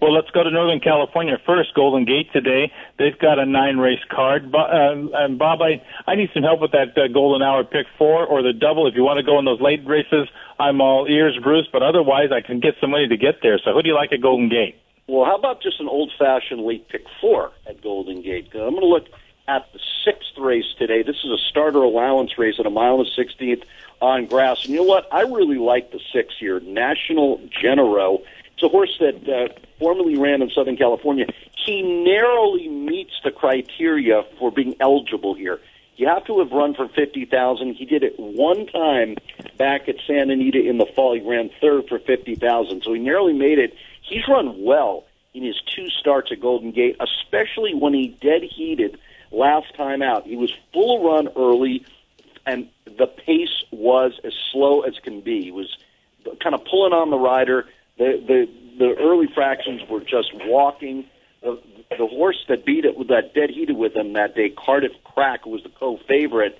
[0.00, 1.74] Well, let's go to Northern California first.
[1.74, 2.72] Golden Gate today.
[2.98, 4.54] They've got a nine race card.
[4.54, 4.68] Uh,
[5.14, 8.42] and Bob, I, I need some help with that uh, Golden Hour pick four or
[8.42, 8.86] the double.
[8.86, 11.68] If you want to go in those late races, I'm all ears, Bruce.
[11.72, 13.58] But otherwise, I can get some money to get there.
[13.64, 14.76] So who do you like at Golden Gate?
[15.08, 18.48] Well, how about just an old fashioned late pick four at Golden Gate?
[18.54, 19.06] I'm going to look
[19.48, 21.02] at the sixth race today.
[21.02, 23.64] This is a starter allowance race at a mile and a sixteenth
[24.00, 24.64] on grass.
[24.64, 25.12] And you know what?
[25.12, 28.22] I really like the six here, National Genero.
[28.54, 31.26] It's a horse that uh, formerly ran in Southern California.
[31.56, 35.60] He narrowly meets the criteria for being eligible here.
[35.96, 37.74] You have to have run for fifty thousand.
[37.74, 39.16] He did it one time
[39.58, 41.14] back at Santa Anita in the fall.
[41.14, 43.74] He ran third for fifty thousand, so he narrowly made it.
[44.00, 48.98] He's run well in his two starts at Golden Gate, especially when he dead heated
[49.30, 50.26] last time out.
[50.26, 51.84] He was full run early,
[52.46, 55.42] and the pace was as slow as can be.
[55.42, 55.76] He was
[56.42, 57.66] kind of pulling on the rider.
[58.02, 61.04] The the the early fractions were just walking.
[61.42, 61.60] The,
[61.90, 65.44] the horse that beat it with that dead heated with him that day, Cardiff Crack,
[65.44, 66.58] who was the co-favorite,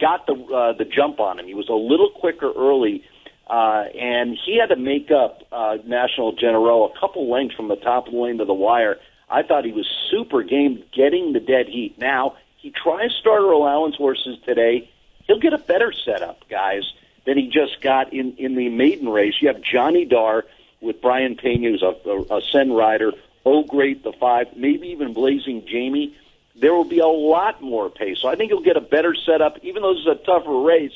[0.00, 1.46] got the uh, the jump on him.
[1.46, 3.02] He was a little quicker early,
[3.48, 7.76] uh, and he had to make up uh, National General a couple lengths from the
[7.76, 8.98] top of the lane to the wire.
[9.28, 11.98] I thought he was super game getting the dead heat.
[11.98, 14.88] Now, he tries starter allowance horses today.
[15.26, 16.84] He'll get a better setup, guys,
[17.26, 19.34] than he just got in, in the maiden race.
[19.40, 20.44] You have Johnny Dar
[20.84, 23.12] with Brian Pena, who's a, a, a Sen rider,
[23.44, 26.16] Oh Great, the five, maybe even Blazing Jamie.
[26.56, 28.18] There will be a lot more pace.
[28.20, 30.92] So I think he'll get a better setup, even though this is a tougher race.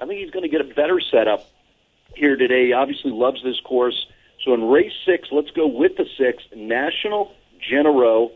[0.00, 1.48] I think he's going to get a better setup
[2.14, 2.66] here today.
[2.66, 4.06] He obviously loves this course.
[4.44, 7.32] So in race six, let's go with the six, National
[7.70, 8.32] Genero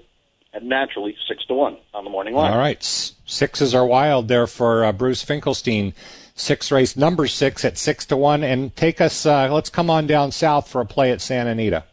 [0.52, 2.52] at naturally six to one on the morning line.
[2.52, 5.92] All right, sixes are wild there for uh, Bruce Finkelstein.
[6.40, 9.26] Six race number six at six to one, and take us.
[9.26, 11.84] Uh, let's come on down south for a play at Santa Anita.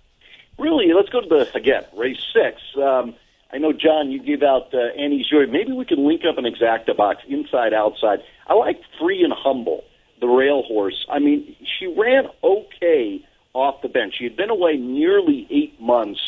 [0.58, 2.62] Really, let's go to the again race six.
[2.78, 3.14] Um,
[3.52, 5.48] I know John, you give out uh, Annie's Joy.
[5.48, 8.20] Maybe we can link up an exacta box inside outside.
[8.48, 9.84] I like free and humble
[10.22, 11.06] the rail horse.
[11.12, 13.22] I mean, she ran okay
[13.54, 14.16] off the bench.
[14.18, 16.22] She had been away nearly eight months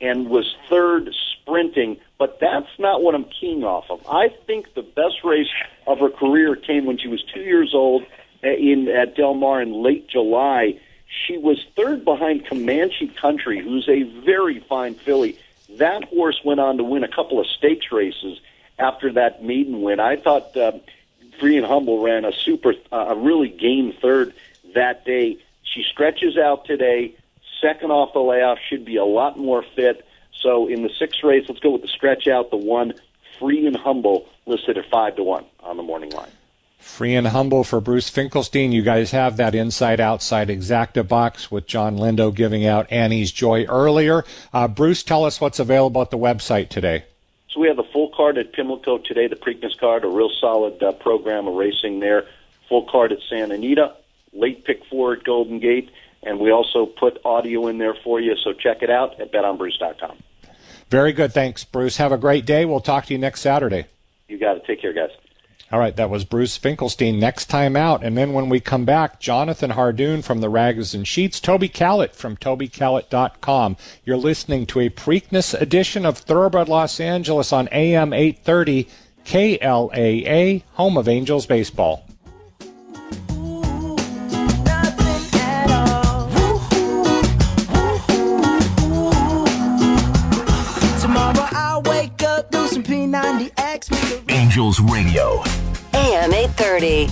[0.00, 4.06] and was third sprinting, but that's not what I'm keying off of.
[4.08, 5.48] I think the best race
[5.86, 8.04] of her career came when she was two years old
[8.42, 10.80] in at Del Mar in late July.
[11.26, 15.38] She was third behind Comanche Country, who's a very fine filly.
[15.78, 18.40] That horse went on to win a couple of stakes races
[18.78, 20.00] after that maiden win.
[20.00, 20.72] I thought uh,
[21.38, 24.34] Free and Humble ran a super, uh, a really game third
[24.74, 25.38] that day.
[25.62, 27.14] She stretches out today
[27.60, 30.06] Second off the layoff should be a lot more fit.
[30.40, 32.94] So in the sixth race, let's go with the stretch out, the one
[33.38, 36.30] free and humble listed at five to one on the morning line.
[36.78, 38.70] Free and humble for Bruce Finkelstein.
[38.70, 43.64] You guys have that inside outside exacta box with Jon Lindo giving out Annie's Joy
[43.64, 44.24] earlier.
[44.52, 47.04] Uh, Bruce, tell us what's available at the website today.
[47.50, 50.80] So we have the full card at Pimlico today, the Preakness card, a real solid
[50.82, 52.26] uh, program of racing there.
[52.68, 53.96] Full card at Santa Anita,
[54.32, 55.90] late pick four at Golden Gate,
[56.26, 58.34] and we also put audio in there for you.
[58.42, 60.16] So check it out at betonbruce.com.
[60.90, 61.32] Very good.
[61.32, 61.96] Thanks, Bruce.
[61.96, 62.64] Have a great day.
[62.64, 63.86] We'll talk to you next Saturday.
[64.28, 64.64] You got it.
[64.66, 65.10] Take care, guys.
[65.72, 67.18] All right, that was Bruce Finkelstein.
[67.18, 71.06] Next time out, and then when we come back, Jonathan Hardoon from the Rags and
[71.08, 73.76] Sheets, Toby Callett from TobyCallett.com.
[74.04, 78.88] You're listening to a Preakness edition of Thoroughbred Los Angeles on AM 830
[79.24, 82.05] KLAA, home of Angels baseball.
[94.56, 95.42] Angels Radio.
[95.92, 97.08] AM 830.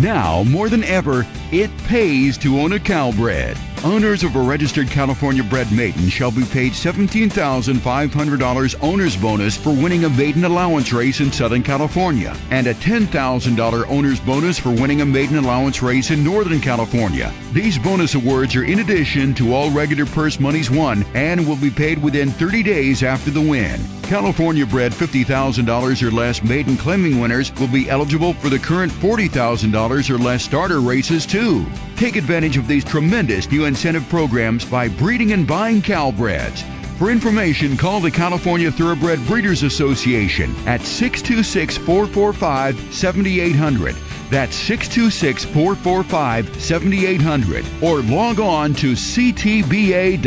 [0.00, 3.56] Now, more than ever, it pays to own a Cal bred.
[3.84, 10.04] Owners of a registered California bred maiden shall be paid $17,500 owner's bonus for winning
[10.04, 15.06] a maiden allowance race in Southern California and a $10,000 owner's bonus for winning a
[15.06, 17.32] maiden allowance race in Northern California.
[17.52, 21.70] These bonus awards are in addition to all regular purse monies won and will be
[21.70, 23.80] paid within 30 days after the win.
[24.02, 30.10] California bred $50,000 or less maiden claiming winners will be eligible for the current $40,000
[30.10, 31.66] or less starter races too.
[31.96, 36.64] Take advantage of these tremendous new incentive programs by breeding and buying Calbreds.
[36.98, 43.94] For information, call the California Thoroughbred Breeders Association at 626 445 7800.
[44.30, 47.66] That's 626 445 7800.
[47.82, 50.26] Or log on to CTBA.com.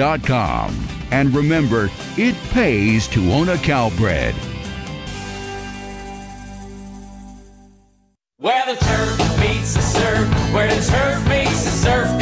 [1.11, 4.35] And remember, it pays to own a Calbred.
[8.37, 12.18] Where the turf meets the surf, where the turf meets the surf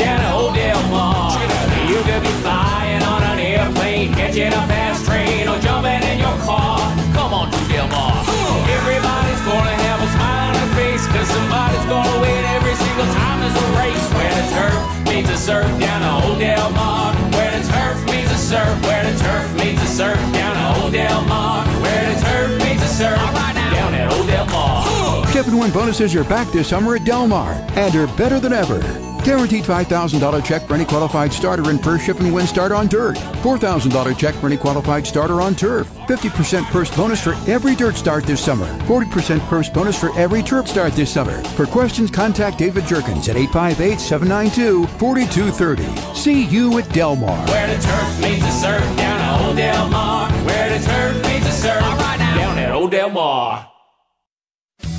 [4.38, 6.77] catching a fast train, or jumping in your car.
[7.13, 8.21] Come on to Del Mar.
[8.69, 13.41] Everybody's gonna have a smile on their face, cause somebody's gonna win every single time
[13.41, 14.05] there's a race.
[14.13, 14.77] Where the turf
[15.09, 17.15] meets the surf down at Old Del Mar.
[17.33, 20.93] Where the turf meets the surf, where the turf meets the surf down at Old
[20.93, 21.65] Del Mar.
[21.81, 25.25] Where the turf meets the surf down at Old Del Mar.
[25.33, 28.53] Ship and win bonuses are back this summer at Del Mar and are better than
[28.53, 29.07] ever.
[29.28, 33.17] Guaranteed $5,000 check for any qualified starter in first ship and win start on dirt.
[33.17, 35.89] $4,000 check for any qualified starter on turf.
[36.07, 38.65] 50% purse bonus for every dirt start this summer.
[38.84, 41.43] 40% purse bonus for every turf start this summer.
[41.57, 46.15] For questions, contact David Jerkens at 858-792-4230.
[46.15, 47.45] See you at Del Mar.
[47.47, 50.32] Where the turf meets the surf down at Old Del Mar.
[50.32, 53.69] Where the turf meets the surf down at Old Del Mar.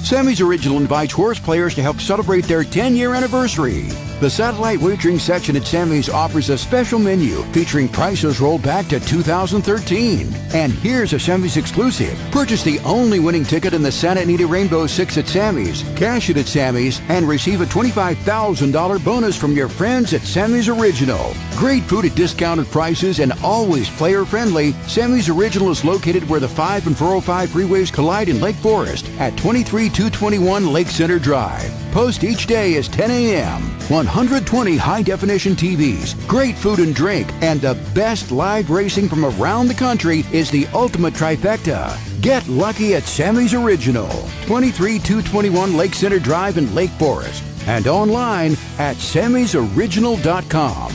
[0.05, 3.89] Sammy's Original invites horse players to help celebrate their 10 year anniversary.
[4.21, 8.99] The satellite wagering section at Sammy's offers a special menu featuring prices rolled back to
[8.99, 10.35] 2013.
[10.53, 12.19] And here's a Sammy's exclusive.
[12.33, 16.37] Purchase the only winning ticket in the Santa Anita Rainbow Six at Sammy's, cash it
[16.37, 21.33] at Sammy's, and receive a $25,000 bonus from your friends at Sammy's Original.
[21.55, 24.73] Great food at discounted prices and always player friendly.
[24.89, 29.37] Sammy's Original is located where the 5 and 405 freeways collide in Lake Forest at
[29.37, 31.88] 23221 Lake Center Drive.
[31.93, 33.62] Post each day is 10 a.m.
[33.89, 39.68] 120 high definition TVs, great food and drink, and the best live racing from around
[39.68, 41.97] the country is the ultimate trifecta.
[42.20, 44.09] Get lucky at Sammy's Original,
[44.47, 50.93] 23221 Lake Center Drive in Lake Forest, and online at sammysoriginal.com.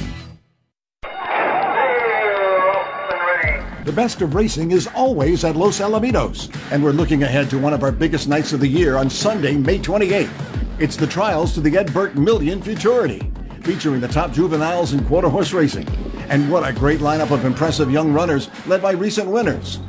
[3.83, 7.73] The best of racing is always at Los Alamitos, and we're looking ahead to one
[7.73, 10.62] of our biggest nights of the year on Sunday, May 28th.
[10.80, 15.30] It's the trials to the Ed Burke Million Futurity, featuring the top juveniles in quarter
[15.30, 15.88] horse racing.
[16.30, 19.80] And what a great lineup of impressive young runners led by recent winners.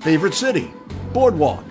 [0.00, 0.74] Favorite City,
[1.12, 1.64] Boardwalk,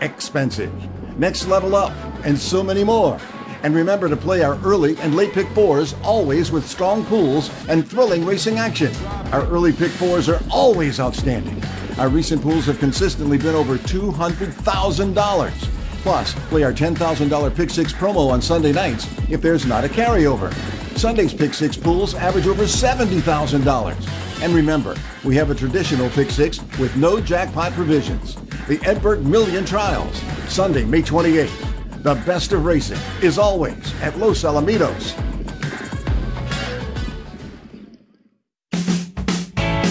[0.00, 0.72] Expensive,
[1.16, 1.92] Next Level Up,
[2.24, 3.20] and so many more.
[3.62, 7.88] And remember to play our early and late pick fours always with strong pools and
[7.88, 8.92] thrilling racing action.
[9.32, 11.62] Our early pick fours are always outstanding.
[11.96, 15.75] Our recent pools have consistently been over $200,000.
[16.06, 20.54] Plus, play our $10,000 Pick 6 promo on Sunday nights if there's not a carryover.
[20.96, 24.40] Sunday's Pick 6 pools average over $70,000.
[24.40, 24.94] And remember,
[25.24, 28.36] we have a traditional Pick 6 with no jackpot provisions.
[28.68, 32.04] The Ed Burke Million Trials, Sunday, May 28th.
[32.04, 35.12] The best of racing is always at Los Alamitos.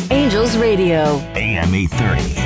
[0.09, 1.18] Angels Radio.
[1.36, 2.45] AM 830.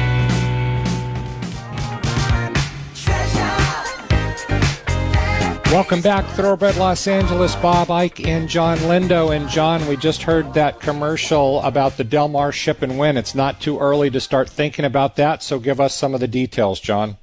[5.72, 7.56] Welcome back, Thoroughbred Los Angeles.
[7.58, 9.36] Bob Ike and Jon Lindo.
[9.36, 13.18] And John, we just heard that commercial about the Del Mar ship and win.
[13.18, 16.28] It's not too early to start thinking about that, so give us some of the
[16.28, 17.18] details, John.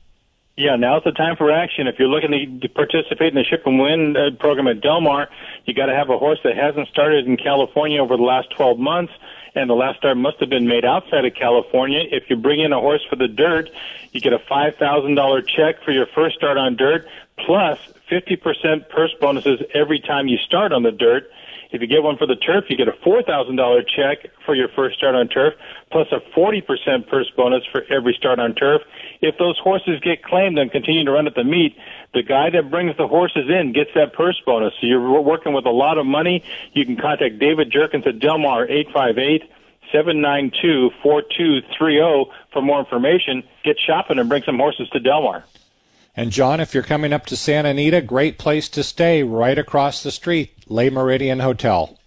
[0.57, 1.89] Yeah, now's the time for action.
[1.89, 5.29] If you're looking to participate in the Ship and Win uh, program at Del Mar,
[5.65, 8.79] you got to have a horse that hasn't started in California over the last 12
[8.79, 9.13] months,
[9.57, 12.05] and the last start must have been made outside of California.
[12.13, 13.71] If you bring in a horse for the dirt,
[14.13, 17.07] you get a $5,000 check for your first start on dirt,
[17.39, 17.79] plus
[18.11, 21.31] 50% purse bonuses every time you start on the dirt.
[21.73, 24.97] If you get one for the turf, you get a $4,000 check for your first
[24.97, 25.55] start on turf,
[25.91, 28.83] plus a 40% purse bonus for every start on turf.
[29.21, 31.77] If those horses get claimed and continue to run at the meet,
[32.15, 34.75] the guy that brings the horses in gets that purse bonus.
[34.81, 36.45] So you're working with a lot of money.
[36.73, 39.43] You can contact David Jerkens at Del Mar, 858
[39.93, 43.43] 792 4230 for more information.
[43.65, 45.45] Get shopping and bring some horses to Del Mar.
[46.17, 50.03] And John, if you're coming up to Santa Anita, great place to stay right across
[50.03, 51.99] the street, Le Méridien Hotel.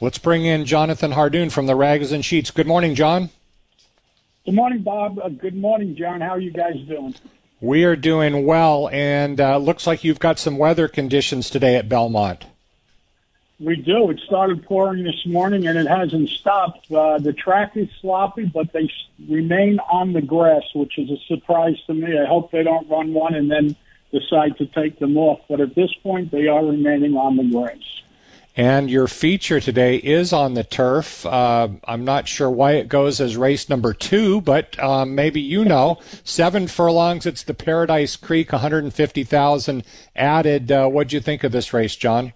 [0.00, 2.52] Let's bring in Jonathan Hardoon from the Rags and Sheets.
[2.52, 3.30] Good morning, John.
[4.50, 5.20] Good morning, Bob.
[5.20, 6.20] Uh, good morning, John.
[6.20, 7.14] How are you guys doing?
[7.60, 11.88] We are doing well, and uh, looks like you've got some weather conditions today at
[11.88, 12.46] Belmont.
[13.60, 14.10] We do.
[14.10, 16.90] It started pouring this morning, and it hasn't stopped.
[16.90, 18.90] Uh, the track is sloppy, but they
[19.28, 22.18] remain on the grass, which is a surprise to me.
[22.18, 23.76] I hope they don't run one and then
[24.10, 25.42] decide to take them off.
[25.48, 28.02] But at this point, they are remaining on the grass.
[28.56, 31.24] And your feature today is on the turf.
[31.24, 35.64] Uh, I'm not sure why it goes as race number two, but um, maybe you
[35.64, 36.00] know.
[36.24, 37.26] Seven furlongs.
[37.26, 39.84] It's the Paradise Creek, 150,000
[40.16, 40.72] added.
[40.72, 42.32] Uh, what'd you think of this race, John?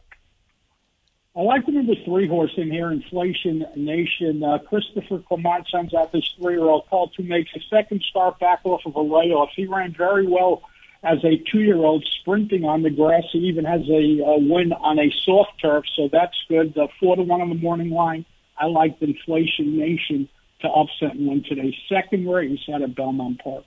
[1.36, 4.44] I like the number three horse in here, Inflation Nation.
[4.44, 8.82] Uh, Christopher Clement sends out this three-year-old call to make a second start back off
[8.86, 9.50] of a layoff.
[9.56, 10.62] He ran very well
[11.04, 13.24] as a two-year-old sprinting on the grass.
[13.30, 16.74] He even has a, a win on a soft turf, so that's good.
[16.74, 18.24] The four to one on the morning line.
[18.58, 20.28] I like Inflation Nation
[20.60, 23.64] to upset and win today's second race out of Belmont Park.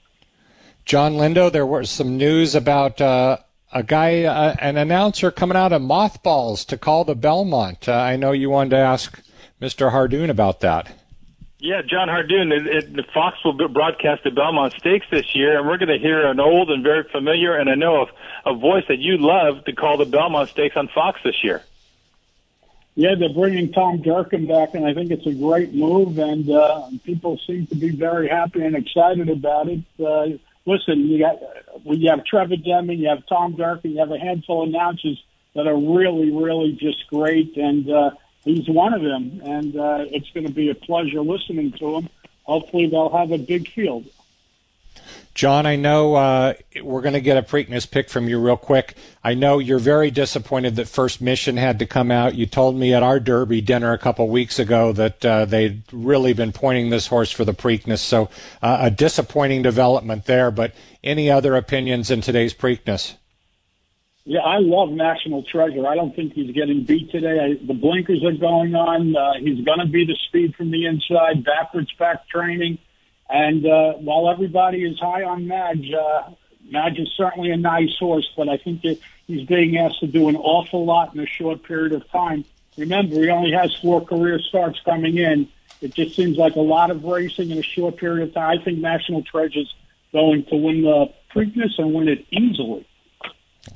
[0.85, 3.37] Jon Lindo, there was some news about uh,
[3.73, 7.87] a guy, uh, an announcer coming out of mothballs to call the Belmont.
[7.87, 9.21] Uh, I know you wanted to ask
[9.61, 9.91] Mr.
[9.91, 10.91] Hardoon about that.
[11.59, 15.77] Yeah, Jon Hardoon, it, it, Fox will broadcast the Belmont Stakes this year, and we're
[15.77, 18.05] going to hear an old and very familiar, and I know
[18.45, 21.63] a, a voice that you love to call the Belmont Stakes on Fox this year.
[22.93, 26.89] Yeah, they're bringing Tom Durkin back, and I think it's a great move, and uh,
[27.03, 29.83] people seem to be very happy and excited about it.
[29.99, 31.39] Uh, listen, you got
[31.83, 35.23] when you have Trevor Denman, you have Tom Durkin, you have a handful of announcers
[35.55, 38.11] that are really, really just great, and uh,
[38.47, 42.09] he's one of them, and uh, it's going to be a pleasure listening to him.
[42.43, 44.05] Hopefully, they'll have a big field.
[45.33, 48.95] John, I know uh, we're going to get a Preakness pick from you real quick.
[49.23, 52.33] I know you're very disappointed that First Mission had to come out.
[52.33, 56.33] You told me at our Derby dinner a couple weeks ago that uh, they'd really
[56.33, 58.29] been pointing this horse for the Preakness, so
[58.63, 60.49] uh, a disappointing development there.
[60.49, 60.73] But
[61.03, 63.13] any other opinions in today's Preakness?
[64.29, 65.87] Yeah, I love National Treasure.
[65.87, 67.39] I don't think he's getting beat today.
[67.39, 69.15] I, the blinkers are going on.
[69.15, 72.77] Uh, he's going to be the speed from the inside, backwards back training.
[73.29, 76.31] And uh, while everybody is high on Mage, uh,
[76.69, 80.27] Mage is certainly a nice horse, but I think that he's being asked to do
[80.27, 82.43] an awful lot in a short period of time.
[82.77, 85.47] Remember, he only has four career starts coming in.
[85.79, 88.59] It just seems like a lot of racing in a short period of time.
[88.59, 89.73] I think National Treasure's
[90.11, 92.86] going to win the Preakness and win it easily.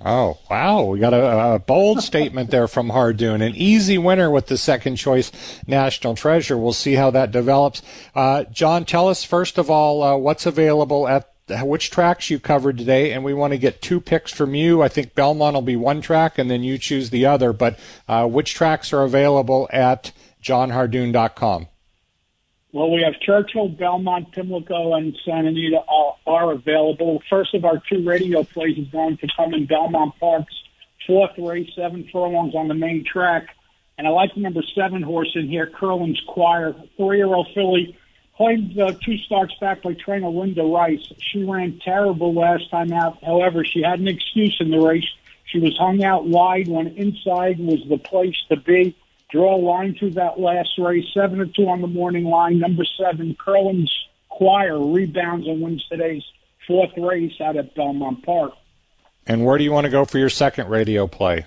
[0.03, 0.83] Oh, wow.
[0.85, 3.41] We got a, a bold statement there from Hardoon.
[3.41, 5.31] An easy winner with the second choice
[5.67, 6.57] National Treasure.
[6.57, 7.81] We'll see how that develops.
[8.15, 11.27] Uh, John, tell us first of all uh, what's available at
[11.63, 14.81] which tracks you covered today, and we want to get two picks from you.
[14.81, 17.51] I think Belmont will be one track, and then you choose the other.
[17.51, 17.77] But
[18.07, 20.11] uh, which tracks are available at
[20.41, 21.67] jonhardoon.com?
[22.73, 27.21] Well, we have Churchill, Belmont, Pimlico, and Santa Anita all are available.
[27.29, 30.55] First of our two radio plays is going to come in Belmont Park's
[31.05, 33.47] fourth race, seven furlongs on the main track.
[33.97, 37.97] And I like the number seven horse in here, Curlin's Choir, three-year-old filly.
[38.37, 41.11] Played uh, two starts back by trainer Linda Rice.
[41.19, 43.21] She ran terrible last time out.
[43.21, 45.07] However, she had an excuse in the race.
[45.45, 48.95] She was hung out wide when inside was the place to be
[49.31, 51.05] draw a line through that last race.
[51.13, 52.59] Seven to two on the morning line.
[52.59, 53.91] Number seven, Curlin's
[54.29, 56.23] Choir rebounds and wins today's
[56.65, 58.53] fourth race out at Belmont Park.
[59.27, 61.45] And where do you want to go for your second radio play?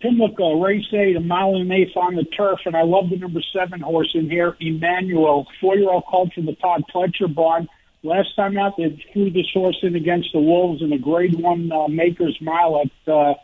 [0.00, 3.16] Pimlico, race eight, a mile and an eighth on the turf, and I love the
[3.16, 7.68] number seven horse in here, Emmanuel, four-year-old called from the Todd Pletcher barn.
[8.02, 11.70] Last time out, they threw this horse in against the Wolves in a Grade One
[11.70, 13.34] uh, Makers Mile at uh,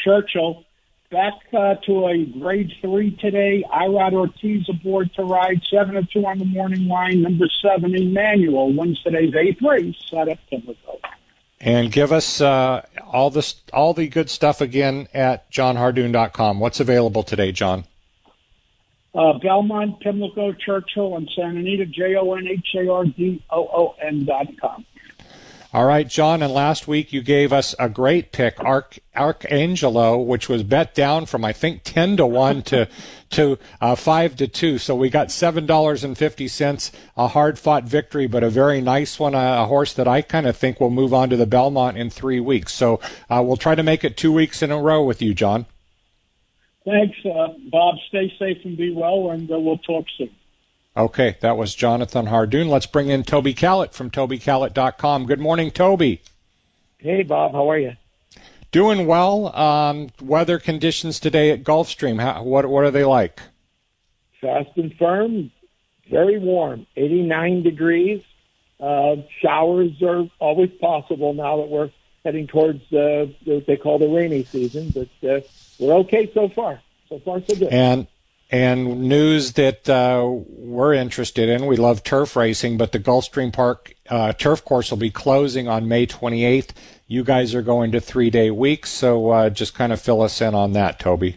[0.00, 0.64] Churchill.
[1.10, 3.64] Back uh, to a grade three today.
[3.72, 7.22] Irad Ortiz aboard to ride seven to two on the morning line.
[7.22, 11.00] Number seven, Emmanuel, wins today's eighth race at Pimlico.
[11.60, 16.60] And give us uh, all this, all the good stuff again at jonhardoon.com.
[16.60, 17.84] What's available today, John?
[19.14, 23.66] Uh, Belmont, Pimlico, Churchill, and Santa Anita, J O N H A R D O
[23.72, 24.84] O N dot com.
[25.70, 30.48] All right, John, and last week you gave us a great pick, Arc Arcangelo, which
[30.48, 32.88] was bet down from I think ten to one to
[33.30, 34.78] to uh, five to two.
[34.78, 38.80] So we got seven dollars and fifty cents, a hard fought victory, but a very
[38.80, 41.44] nice one, a, a horse that I kind of think will move on to the
[41.46, 42.72] Belmont in three weeks.
[42.72, 42.98] So
[43.28, 45.66] uh, we'll try to make it two weeks in a row with you, John.
[46.86, 47.96] Thanks, uh, Bob.
[48.08, 50.30] Stay safe and be well, and uh, we'll talk soon.
[50.98, 52.68] Okay, that was Jonathan Hardoon.
[52.68, 55.26] Let's bring in Toby Callett from TobyCallett.com.
[55.26, 56.20] Good morning, Toby.
[56.98, 57.52] Hey, Bob.
[57.52, 57.92] How are you?
[58.72, 59.54] Doing well.
[59.56, 62.20] Um, weather conditions today at Gulfstream.
[62.20, 63.40] How, what what are they like?
[64.40, 65.52] Fast and firm.
[66.10, 66.84] Very warm.
[66.96, 68.20] 89 degrees.
[68.80, 71.90] Uh, showers are always possible now that we're
[72.24, 74.90] heading towards uh, what they call the rainy season.
[74.90, 75.40] But uh,
[75.78, 76.80] we're okay so far.
[77.08, 77.68] So far, so good.
[77.68, 78.08] And
[78.50, 81.66] and news that uh, we're interested in.
[81.66, 85.86] We love turf racing, but the Gulfstream Park uh, turf course will be closing on
[85.86, 86.70] May 28th.
[87.06, 90.40] You guys are going to three day weeks, so uh, just kind of fill us
[90.40, 91.36] in on that, Toby.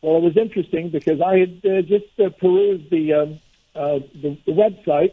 [0.00, 3.40] Well, it was interesting because I had uh, just uh, perused the, um,
[3.76, 5.12] uh, the the website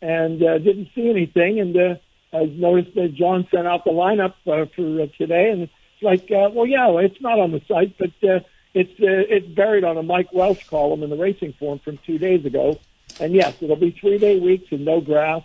[0.00, 1.98] and didn't see anything, and
[2.32, 6.88] I noticed that John sent out the lineup for today, and it's like, well, yeah,
[6.98, 8.10] it's not on the site, but
[8.74, 12.18] it's uh, it's buried on a Mike Welsch column in the Racing Form from two
[12.18, 12.78] days ago.
[13.20, 15.42] And yes, it'll be three day weeks and no grass,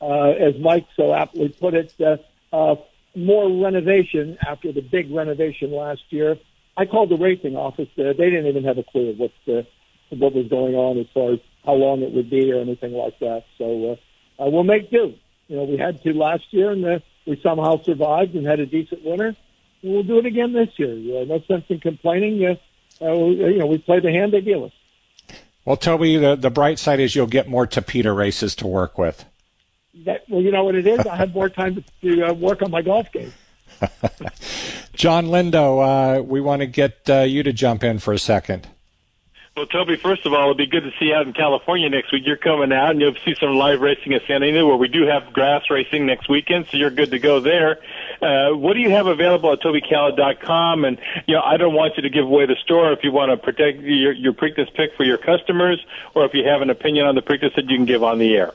[0.00, 1.92] uh, as Mike so aptly put it.
[2.00, 2.16] Uh,
[2.52, 2.76] uh,
[3.16, 6.36] more renovation after the big renovation last year.
[6.76, 7.88] I called the racing office.
[7.98, 9.62] Uh, they didn't even have a clue what uh,
[10.10, 13.18] what was going on as far as how long it would be or anything like
[13.18, 13.44] that.
[13.58, 13.98] So
[14.38, 15.14] uh, uh, we'll make do.
[15.48, 18.66] You know, we had to last year, and uh, we somehow survived and had a
[18.66, 19.34] decent winter.
[19.82, 20.92] We'll do it again this year.
[20.92, 22.44] Uh, no sense in complaining.
[22.44, 22.54] Uh,
[23.00, 24.72] uh, you know, we play the hand they deal us.
[25.64, 29.24] Well, Toby, the, the bright side is you'll get more Tapeta races to work with.
[30.04, 31.00] That, well, you know what it is?
[31.00, 33.32] I have more time to, to uh, work on my golf game.
[34.94, 38.66] Jon Lindo, uh, we want to get uh, you to jump in for a second.
[39.58, 42.12] Well, Toby, first of all, it'll be good to see you out in California next
[42.12, 42.22] week.
[42.24, 45.04] You're coming out, and you'll see some live racing at Santa Anita, where we do
[45.04, 47.80] have grass racing next weekend, so you're good to go there.
[48.22, 50.84] Uh, what do you have available at TobyCallett.com?
[50.84, 53.32] And you know, I don't want you to give away the store if you want
[53.32, 55.84] to protect your, your Preakness pick for your customers,
[56.14, 58.36] or if you have an opinion on the Preakness that you can give on the
[58.36, 58.52] air.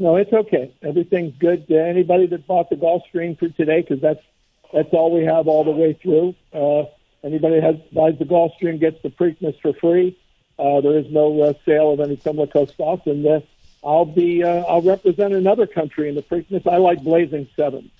[0.00, 0.74] No, it's okay.
[0.82, 1.66] Everything's good.
[1.70, 4.24] Uh, anybody that bought the Gulfstream for today, because that's
[4.72, 6.34] that's all we have all the way through.
[6.52, 6.86] Uh,
[7.22, 10.18] anybody that has buys the Gulfstream gets the Preakness for free.
[10.58, 13.40] Uh, there is no uh, sale of any Pimlico stuff, and uh,
[13.84, 16.66] I'll be uh, I'll represent another country in the Preakness.
[16.66, 17.90] I like Blazing Seven.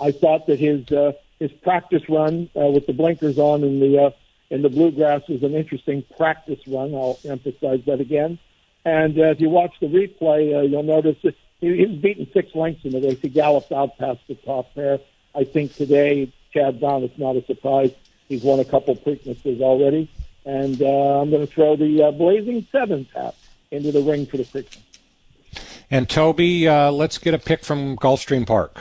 [0.00, 4.04] I thought that his uh, his practice run uh, with the blinkers on in the
[4.04, 4.10] uh,
[4.50, 6.94] in the bluegrass was an interesting practice run.
[6.94, 8.38] I'll emphasize that again.
[8.84, 12.54] And uh, if you watch the replay, uh, you'll notice he, he was beaten six
[12.54, 13.18] lengths in the race.
[13.20, 15.00] He galloped out past the top pair.
[15.34, 17.92] I think today, Chad Brown, it's not a surprise.
[18.28, 20.10] He's won a couple Preaknesses already.
[20.44, 23.34] And uh, I'm going to throw the uh, Blazing Seven tap
[23.70, 24.80] into the ring for the Preakness.
[25.90, 28.78] And Toby, uh, let's get a pick from Gulfstream Park.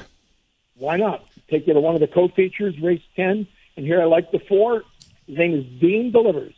[0.75, 1.25] Why not?
[1.49, 3.47] Take you to one of the co-features, race 10.
[3.77, 4.83] And here I like the four.
[5.27, 6.53] His name is Dean Delivers.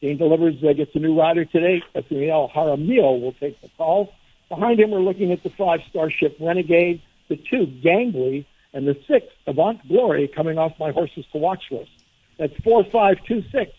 [0.00, 1.82] Dean Delivers uh, gets a new rider today.
[1.94, 4.12] Nathaniel Jaramillo will take the call.
[4.48, 9.26] Behind him, we're looking at the five Starship Renegade, the two Gangly, and the six
[9.46, 11.90] Avant Glory coming off my horses to watch list.
[12.38, 13.72] That's four, five, two, six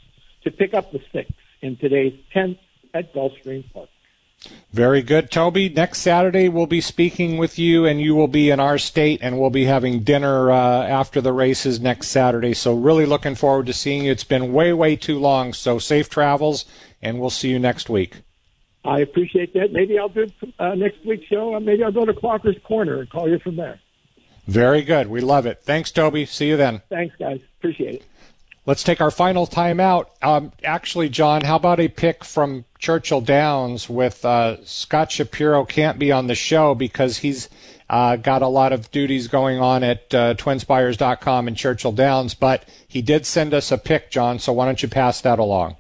[0.50, 1.30] to pick up the six
[1.62, 2.58] in today's 10th
[2.94, 3.90] at Gulfstream Park.
[4.72, 5.68] Very good, Toby.
[5.68, 9.40] Next Saturday, we'll be speaking with you, and you will be in our state, and
[9.40, 12.54] we'll be having dinner uh, after the races next Saturday.
[12.54, 14.12] So, really looking forward to seeing you.
[14.12, 15.54] It's been way, way too long.
[15.54, 16.66] So, safe travels,
[17.02, 18.22] and we'll see you next week.
[18.86, 19.74] I appreciate that.
[19.74, 20.28] Maybe I'll do
[20.60, 21.60] uh, next week's show.
[21.60, 23.80] Maybe I'll go to Clocker's Corner and call you from there.
[24.46, 25.08] Very good.
[25.08, 25.64] We love it.
[25.64, 26.26] Thanks, Toby.
[26.26, 26.84] See you then.
[26.90, 27.42] Thanks, guys.
[27.58, 28.06] Appreciate it.
[28.68, 30.12] Let's take our final time out.
[30.22, 35.98] Um, actually, John, how about a pick from Churchill Downs with uh, Scott Shapiro can't
[35.98, 37.48] be on the show because he's
[37.90, 42.66] uh, got a lot of duties going on at uh, twinspires.com and Churchill Downs, but
[42.90, 45.78] he did send us a pick, John, so why don't you pass that along?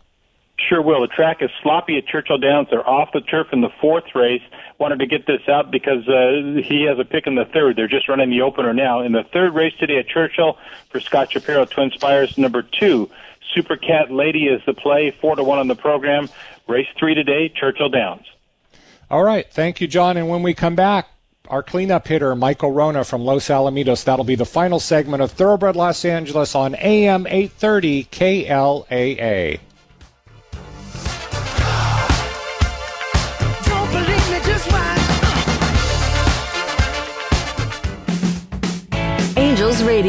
[0.57, 1.01] Sure will.
[1.01, 2.69] The track is sloppy at Churchill Downs.
[2.71, 4.41] They're off the turf in the fourth race.
[4.79, 7.75] Wanted to get this out because uh, he has a pick in the third.
[7.75, 9.01] They're just running the opener now.
[9.01, 10.57] In the third race today at Churchill
[10.89, 13.09] for Scott Shapiro, Twin Spires number two.
[13.55, 16.29] Super Cat Lady is the play, four to one on the program.
[16.67, 18.25] Race three today, Churchill Downs.
[19.09, 19.51] All right.
[19.51, 20.17] Thank you, John.
[20.17, 21.07] And when we come back,
[21.47, 24.03] our cleanup hitter, Michael Wrona from Los Alamitos.
[24.03, 29.59] That'll be the final segment of Thoroughbred Los Angeles on AM 830 KLAA.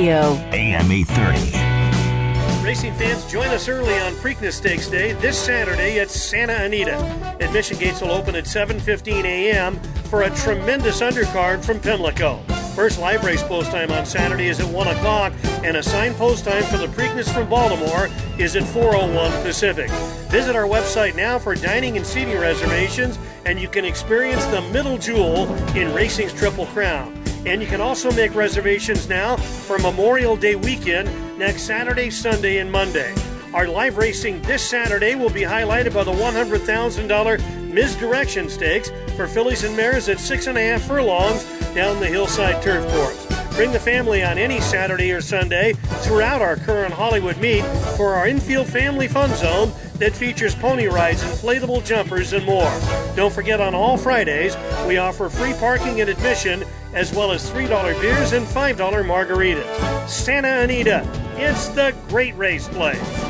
[0.09, 0.33] Radio.
[0.53, 2.65] AM 830.
[2.65, 6.97] Racing fans, join us early on Preakness Stakes Day this Saturday at Santa Anita.
[7.41, 9.79] Admission gates will open at 7:15 a.m.
[10.09, 12.39] for a tremendous undercard from Pimlico.
[12.75, 16.63] First live race post time on Saturday is at 1 o'clock, and assigned post time
[16.65, 19.91] for the Preakness from Baltimore is at 4:01 Pacific.
[20.31, 24.97] Visit our website now for dining and seating reservations, and you can experience the middle
[24.97, 27.18] jewel in racing's Triple Crown.
[27.47, 31.09] And you can also make reservations now for Memorial Day weekend
[31.39, 33.15] next Saturday, Sunday, and Monday.
[33.55, 39.65] Our live racing this Saturday will be highlighted by the $100,000 Misdirection Stakes for fillies
[39.65, 43.27] and mares at six and a half furlongs down the hillside turf course.
[43.57, 45.73] Bring the family on any Saturday or Sunday
[46.03, 47.65] throughout our current Hollywood meet
[47.97, 52.71] for our infield family fun zone that features pony rides, inflatable jumpers, and more.
[53.17, 58.01] Don't forget on all Fridays, we offer free parking and admission, as well as $3
[58.01, 60.09] beers and $5 margaritas.
[60.09, 63.28] Santa Anita, it's the great race place.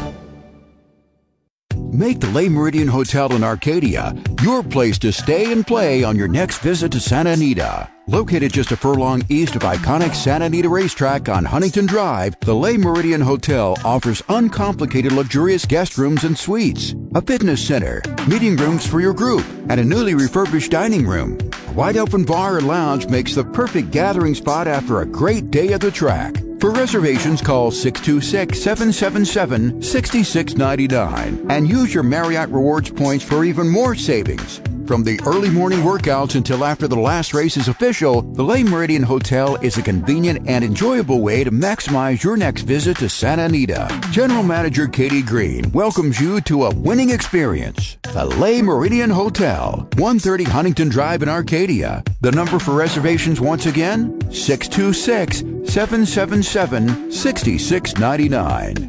[1.92, 6.28] Make the Le Méridien Hotel in Arcadia your place to stay and play on your
[6.28, 7.88] next visit to Santa Anita.
[8.06, 12.72] Located just a furlong east of iconic Santa Anita Racetrack on Huntington Drive, the Le
[12.72, 19.00] Méridien Hotel offers uncomplicated luxurious guest rooms and suites, a fitness center, meeting rooms for
[19.00, 21.38] your group, and a newly refurbished dining room.
[21.68, 25.72] A wide open bar or lounge makes the perfect gathering spot after a great day
[25.72, 26.34] at the track.
[26.58, 33.94] For reservations, call 626 777 6699 and use your Marriott Rewards points for even more
[33.94, 34.60] savings.
[34.88, 39.04] From the early morning workouts until after the last race is official, the Le Méridien
[39.04, 43.86] Hotel is a convenient and enjoyable way to maximize your next visit to Santa Anita.
[44.10, 47.98] General Manager Katie Green welcomes you to a winning experience.
[48.14, 52.02] The Le Méridien Hotel, 130 Huntington Drive in Arcadia.
[52.22, 58.88] The number for reservations once again, 626 777 6699.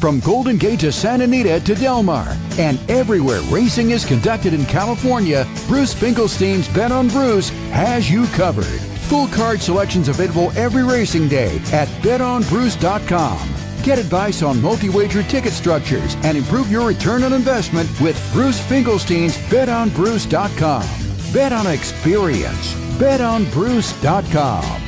[0.00, 4.66] From Golden Gate to Santa Anita to Del Mar, and everywhere racing is conducted in
[4.66, 8.80] California, Bruce Finkelstein's Bet on Bruce has you covered.
[9.08, 13.48] Full card selections available every racing day at betonbruce.com.
[13.82, 19.38] Get advice on multi-wager ticket structures and improve your return on investment with Bruce Finkelstein's
[19.48, 20.86] betonbruce.com.
[21.32, 22.74] Bet on experience.
[22.98, 24.82] betonbruce.com.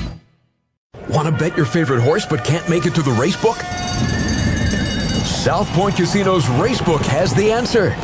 [1.08, 3.56] Want to bet your favorite horse but can't make it to the race book?
[5.42, 7.96] South Point Casino's Racebook has the answer.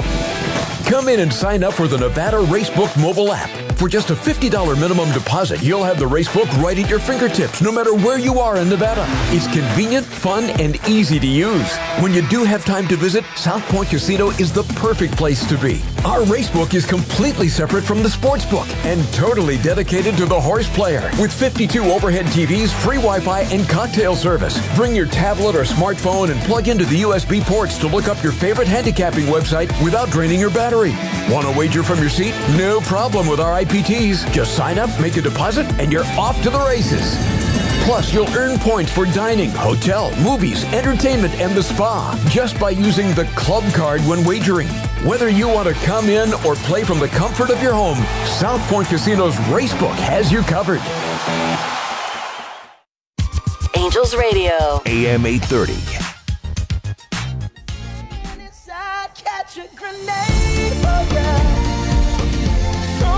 [0.91, 3.68] Come in and sign up for the Nevada Racebook mobile app.
[3.79, 7.71] For just a $50 minimum deposit, you'll have the racebook right at your fingertips, no
[7.71, 9.07] matter where you are in Nevada.
[9.31, 11.77] It's convenient, fun, and easy to use.
[12.01, 15.57] When you do have time to visit, South Point Casino is the perfect place to
[15.59, 15.81] be.
[16.05, 21.09] Our racebook is completely separate from the sportsbook and totally dedicated to the horse player.
[21.21, 24.59] With 52 overhead TVs, free Wi-Fi, and cocktail service.
[24.75, 28.33] Bring your tablet or smartphone and plug into the USB ports to look up your
[28.33, 30.97] favorite handicapping website without draining your battery.
[31.33, 32.35] Want to wager from your seat?
[32.57, 34.31] No problem with our IPTs.
[34.33, 37.17] Just sign up, make a deposit, and you're off to the races.
[37.85, 43.15] Plus, you'll earn points for dining, hotel, movies, entertainment, and the spa just by using
[43.15, 44.69] the club card when wagering.
[45.05, 48.61] Whether you want to come in or play from the comfort of your home, South
[48.71, 50.81] Point Casino's Racebook has you covered.
[53.77, 54.83] Angels Radio.
[54.87, 56.18] AM 830.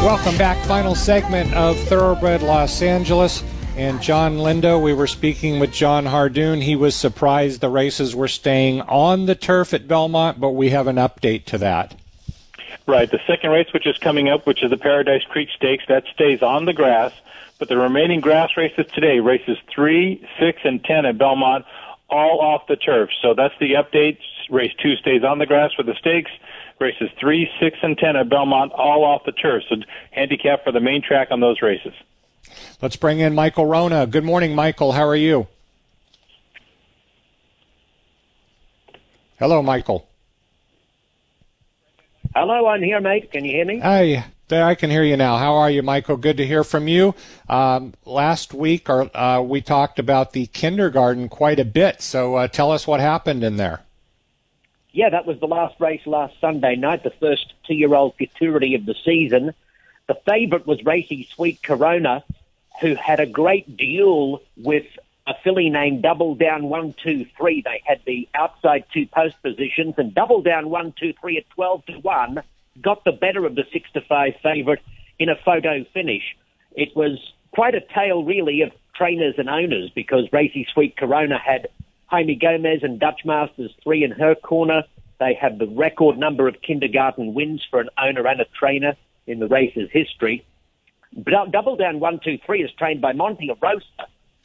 [0.03, 0.57] Welcome back.
[0.65, 3.45] Final segment of Thoroughbred Los Angeles.
[3.77, 6.63] And Jon Lindo, we were speaking with Jon Hardoon.
[6.63, 10.87] He was surprised the races were staying on the turf at Belmont, but we have
[10.87, 11.95] an update to that.
[12.87, 13.11] Right.
[13.11, 16.41] The second race, which is coming up, which is the Paradise Creek Stakes, that stays
[16.41, 17.13] on the grass.
[17.59, 21.67] But the remaining grass races today, races three, six, and ten at Belmont,
[22.09, 23.11] all off the turf.
[23.21, 24.17] So that's the update.
[24.49, 26.31] Race two stays on the grass for the stakes.
[26.81, 29.63] Races three, six, and ten at Belmont, all off the turf.
[29.69, 29.77] So
[30.13, 31.93] handicap for the main track on those races.
[32.81, 34.07] Let's bring in Michael Wrona.
[34.07, 34.93] Good morning, Michael.
[34.93, 35.47] How are you?
[39.39, 40.09] Hello, Michael.
[42.35, 43.31] Hello, I'm here, mate.
[43.31, 43.79] Can you hear me?
[43.81, 44.25] Hi.
[44.49, 45.37] there I can hear you now.
[45.37, 46.17] How are you, Michael?
[46.17, 47.15] Good to hear from you.
[47.49, 52.03] Um, last week, or, uh, we talked about the kindergarten quite a bit.
[52.03, 53.81] So uh, tell us what happened in there.
[54.93, 58.95] Yeah, that was the last race last Sunday night, the first two-year-old futurity of the
[59.05, 59.55] season.
[60.09, 62.25] The favourite was Racy Sweet Corona,
[62.81, 64.87] who had a great duel with
[65.27, 67.63] a filly named Double Down One Two Three.
[67.63, 71.87] They had the outside two post positions, and Double Down One Two Three at twelve
[71.87, 72.43] to one
[72.81, 74.81] got the better of the six to five favourite
[75.19, 76.37] in a photo finish.
[76.73, 77.19] It was
[77.53, 81.69] quite a tale, really, of trainers and owners because Racy Sweet Corona had
[82.11, 84.83] Jaime Gomez and Dutch Masters three in her corner.
[85.21, 88.95] They have the record number of kindergarten wins for an owner and a trainer
[89.27, 90.45] in the race's history.
[91.25, 93.85] Double Down 123 is trained by Monte Rosa,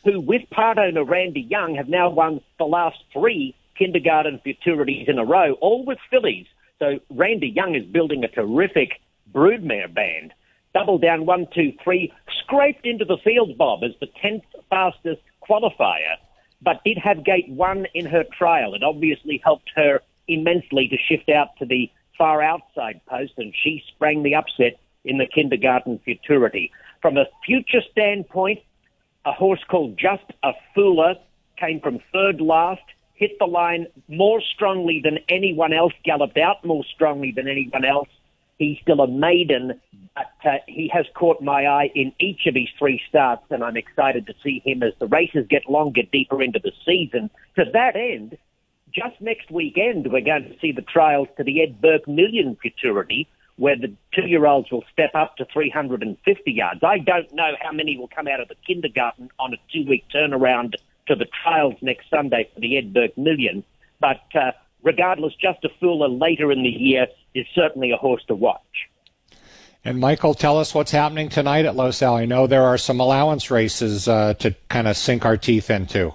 [0.03, 5.18] who, with part owner Randy Young, have now won the last three kindergarten futurities in
[5.18, 6.45] a row, all with fillies.
[6.78, 9.01] So Randy Young is building a terrific
[9.34, 10.34] broodmare band.
[10.74, 12.11] Double Down 123
[12.43, 16.18] scraped into the field, Bob, as the 10th fastest qualifier,
[16.61, 18.73] but did have gate one in her trial.
[18.73, 23.83] It obviously helped her immensely to shift out to the far outside post, and she
[23.87, 26.71] sprang the upset in the kindergarten futurity.
[27.01, 28.59] From a future standpoint,
[29.25, 31.15] a horse called Just a Fooler
[31.57, 32.81] came from third last,
[33.13, 38.09] hit the line more strongly than anyone else, galloped out more strongly than anyone else.
[38.57, 39.79] He's still a maiden,
[40.15, 43.75] but uh, he has caught my eye in each of his three starts, and I'm
[43.75, 47.29] excited to see him as the races get longer, deeper into the season.
[47.57, 48.37] To that end,
[48.93, 53.27] just next weekend, we're going to see the trials to the Ed Burke Million Futurity,
[53.57, 56.81] where the two-year-olds will step up to 350 yards.
[56.81, 60.75] I don't know how many will come out of the kindergarten on a two-week turnaround
[61.07, 63.63] to the trials next Sunday for the Ed Burke Million,
[63.99, 64.51] but uh,
[64.86, 68.61] regardless, Just a Fooler later in the year is certainly a horse to watch.
[69.83, 72.15] And Michael, tell us what's happening tonight at Los Al.
[72.15, 76.13] I know there are some allowance races uh, to kind of sink our teeth into.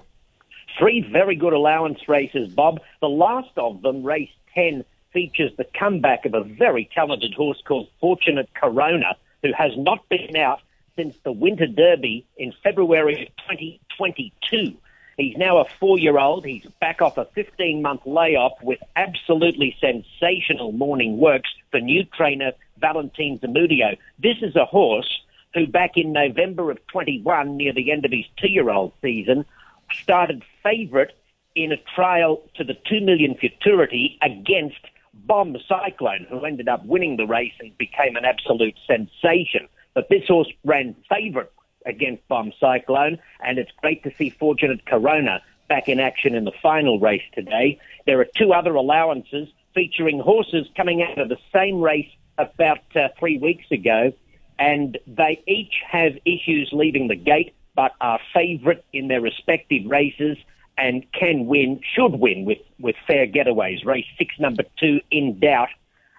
[0.79, 2.81] Three very good allowance races, Bob.
[3.01, 7.89] The last of them, race 10, features the comeback of a very talented horse called
[8.01, 10.61] Fortunate Corona, who has not been out
[10.97, 14.77] since the Winter Derby in February of 2022.
[15.21, 16.47] He's now a four-year-old.
[16.47, 23.39] He's back off a 15-month layoff with absolutely sensational morning works for new trainer Valentin
[23.39, 23.99] Zamudio.
[24.19, 25.21] This is a horse
[25.53, 29.45] who back in November of 21, near the end of his two-year-old season,
[29.93, 31.11] started favourite
[31.55, 34.81] in a trial to the 2 million futurity against
[35.13, 39.69] Bomb Cyclone, who ended up winning the race and became an absolute sensation.
[39.93, 41.51] But this horse ran favourite
[41.87, 46.53] against Bomb Cyclone, and it's great to see Fortunate Corona back in action in the
[46.63, 47.79] final race today.
[48.07, 53.09] There are two other allowances featuring horses coming out of the same race about uh,
[53.19, 54.13] three weeks ago,
[54.59, 60.37] and they each have issues leaving the gate, but are favourite in their respective races
[60.77, 63.85] and can win, should win with, with fair getaways.
[63.85, 65.69] Race six, number two, in doubt,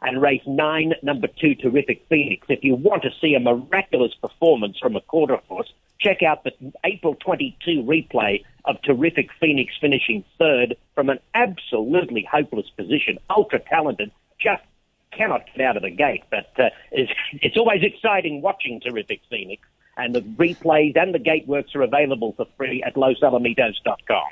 [0.01, 2.47] and race nine, number two, Terrific Phoenix.
[2.49, 6.51] If you want to see a miraculous performance from a quarter horse, check out the
[6.83, 13.19] April 22 replay of Terrific Phoenix finishing third from an absolutely hopeless position.
[13.29, 14.63] Ultra talented, just
[15.11, 16.23] cannot get out of the gate.
[16.31, 19.61] But uh, it's, it's always exciting watching Terrific Phoenix.
[19.97, 24.29] And the replays and the gate works are available for free at losalamitos.com.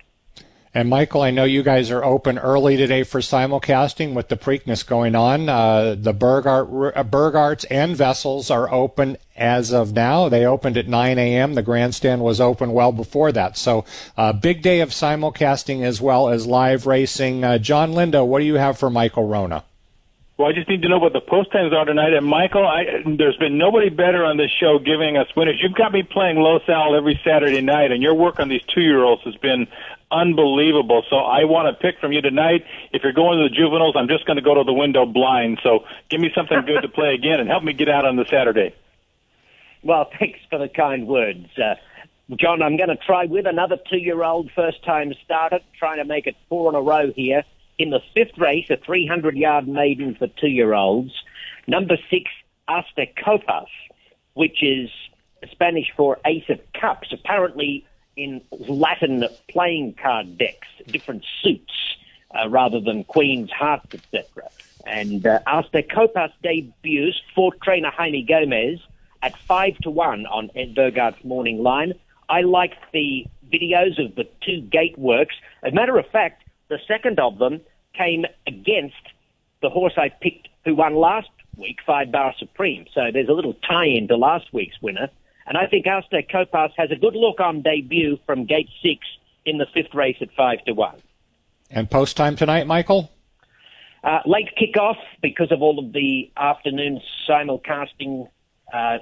[0.71, 4.85] And Michael, I know you guys are open early today for simulcasting with the Preakness
[4.85, 5.49] going on.
[5.49, 10.29] Uh, the Burgart, uh, Burgarts and Vessels are open as of now.
[10.29, 11.55] They opened at 9 a.m.
[11.55, 13.57] The grandstand was open well before that.
[13.57, 13.83] So,
[14.15, 17.43] uh, big day of simulcasting as well as live racing.
[17.43, 19.63] Uh, Jon Lindo, what do you have for Michael Wrona?
[20.37, 22.13] Well, I just need to know what the post times are tonight.
[22.13, 25.59] And Michael, I, there's been nobody better on this show giving us winners.
[25.61, 29.23] You've got me playing Los Al every Saturday night, and your work on these two-year-olds
[29.23, 29.67] has been
[30.11, 31.03] unbelievable.
[31.09, 32.65] So I want to pick from you tonight.
[32.91, 35.59] If you're going to the juveniles, I'm just going to go to the window blind.
[35.63, 38.25] So give me something good to play again and help me get out on the
[38.25, 38.75] Saturday.
[39.83, 41.47] Well, thanks for the kind words.
[41.57, 41.75] Uh,
[42.35, 46.69] John, I'm going to try with another two-year-old first-time starter, trying to make it four
[46.69, 47.43] in a row here
[47.79, 51.11] in the fifth race, a 300 yard maiden for two year olds.
[51.65, 52.29] Number six,
[52.67, 53.69] Asta Copas,
[54.33, 54.89] which is
[55.51, 57.85] Spanish for Ace of Cups, apparently
[58.19, 61.73] in Latin playing card decks, different suits,
[62.35, 64.49] uh, rather than Queen's Hearts, etc.
[64.85, 68.79] And uh, Asta Copas debuts for trainer Jaime Gomez
[69.21, 70.77] at 5 to 1 on Ed
[71.23, 71.93] morning line.
[72.27, 75.35] I liked the videos of the two gate works.
[75.63, 77.61] As a matter of fact, the second of them
[77.93, 78.95] came against
[79.61, 82.85] the horse I picked who won last week, Five Bar Supreme.
[82.93, 85.09] So there's a little tie-in to last week's winner.
[85.49, 88.99] And I think Asta Copas has a good look on debut from gate six
[89.45, 91.01] in the fifth race at five to one.
[91.71, 93.11] And post time tonight, Michael?
[94.03, 98.29] Uh, late kickoff because of all of the afternoon simulcasting
[98.71, 98.99] uh,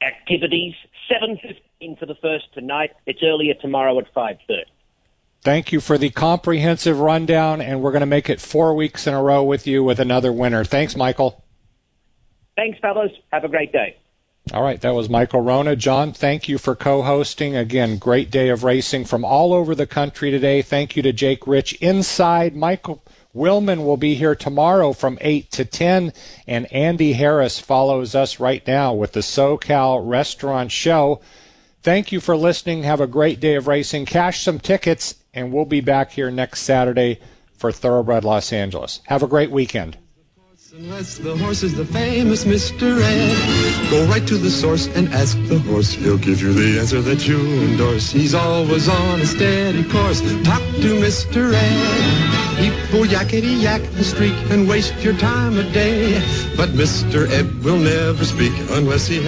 [0.00, 0.74] activities.
[1.10, 2.92] 7.15 for the first tonight.
[3.04, 4.62] It's earlier tomorrow at 5.30.
[5.42, 9.12] Thank you for the comprehensive rundown, and we're going to make it four weeks in
[9.12, 10.64] a row with you with another winner.
[10.64, 11.44] Thanks, Michael.
[12.56, 13.12] Thanks, fellas.
[13.30, 13.98] Have a great day.
[14.52, 15.74] All right, that was Michael Wrona.
[15.74, 17.56] John, thank you for co hosting.
[17.56, 20.60] Again, great day of racing from all over the country today.
[20.60, 22.54] Thank you to Jake Rich inside.
[22.54, 23.02] Michael
[23.34, 26.12] Willman will be here tomorrow from 8 to 10,
[26.46, 31.22] and Andy Harris follows us right now with the SoCal Restaurant Show.
[31.82, 32.82] Thank you for listening.
[32.82, 34.04] Have a great day of racing.
[34.04, 37.18] Cash some tickets, and we'll be back here next Saturday
[37.56, 39.00] for Thoroughbred Los Angeles.
[39.06, 39.96] Have a great weekend.
[40.76, 43.00] Unless the horse is the famous Mr.
[43.00, 45.92] Ed, go right to the source and ask the horse.
[45.92, 48.10] He'll give you the answer that you endorse.
[48.10, 50.20] He's always on a steady course.
[50.42, 51.54] Talk to Mr.
[51.54, 52.34] Ed.
[52.58, 56.18] People yakety yak the streak and waste your time a day.
[56.56, 57.30] But Mr.
[57.30, 59.20] Ed will never speak unless he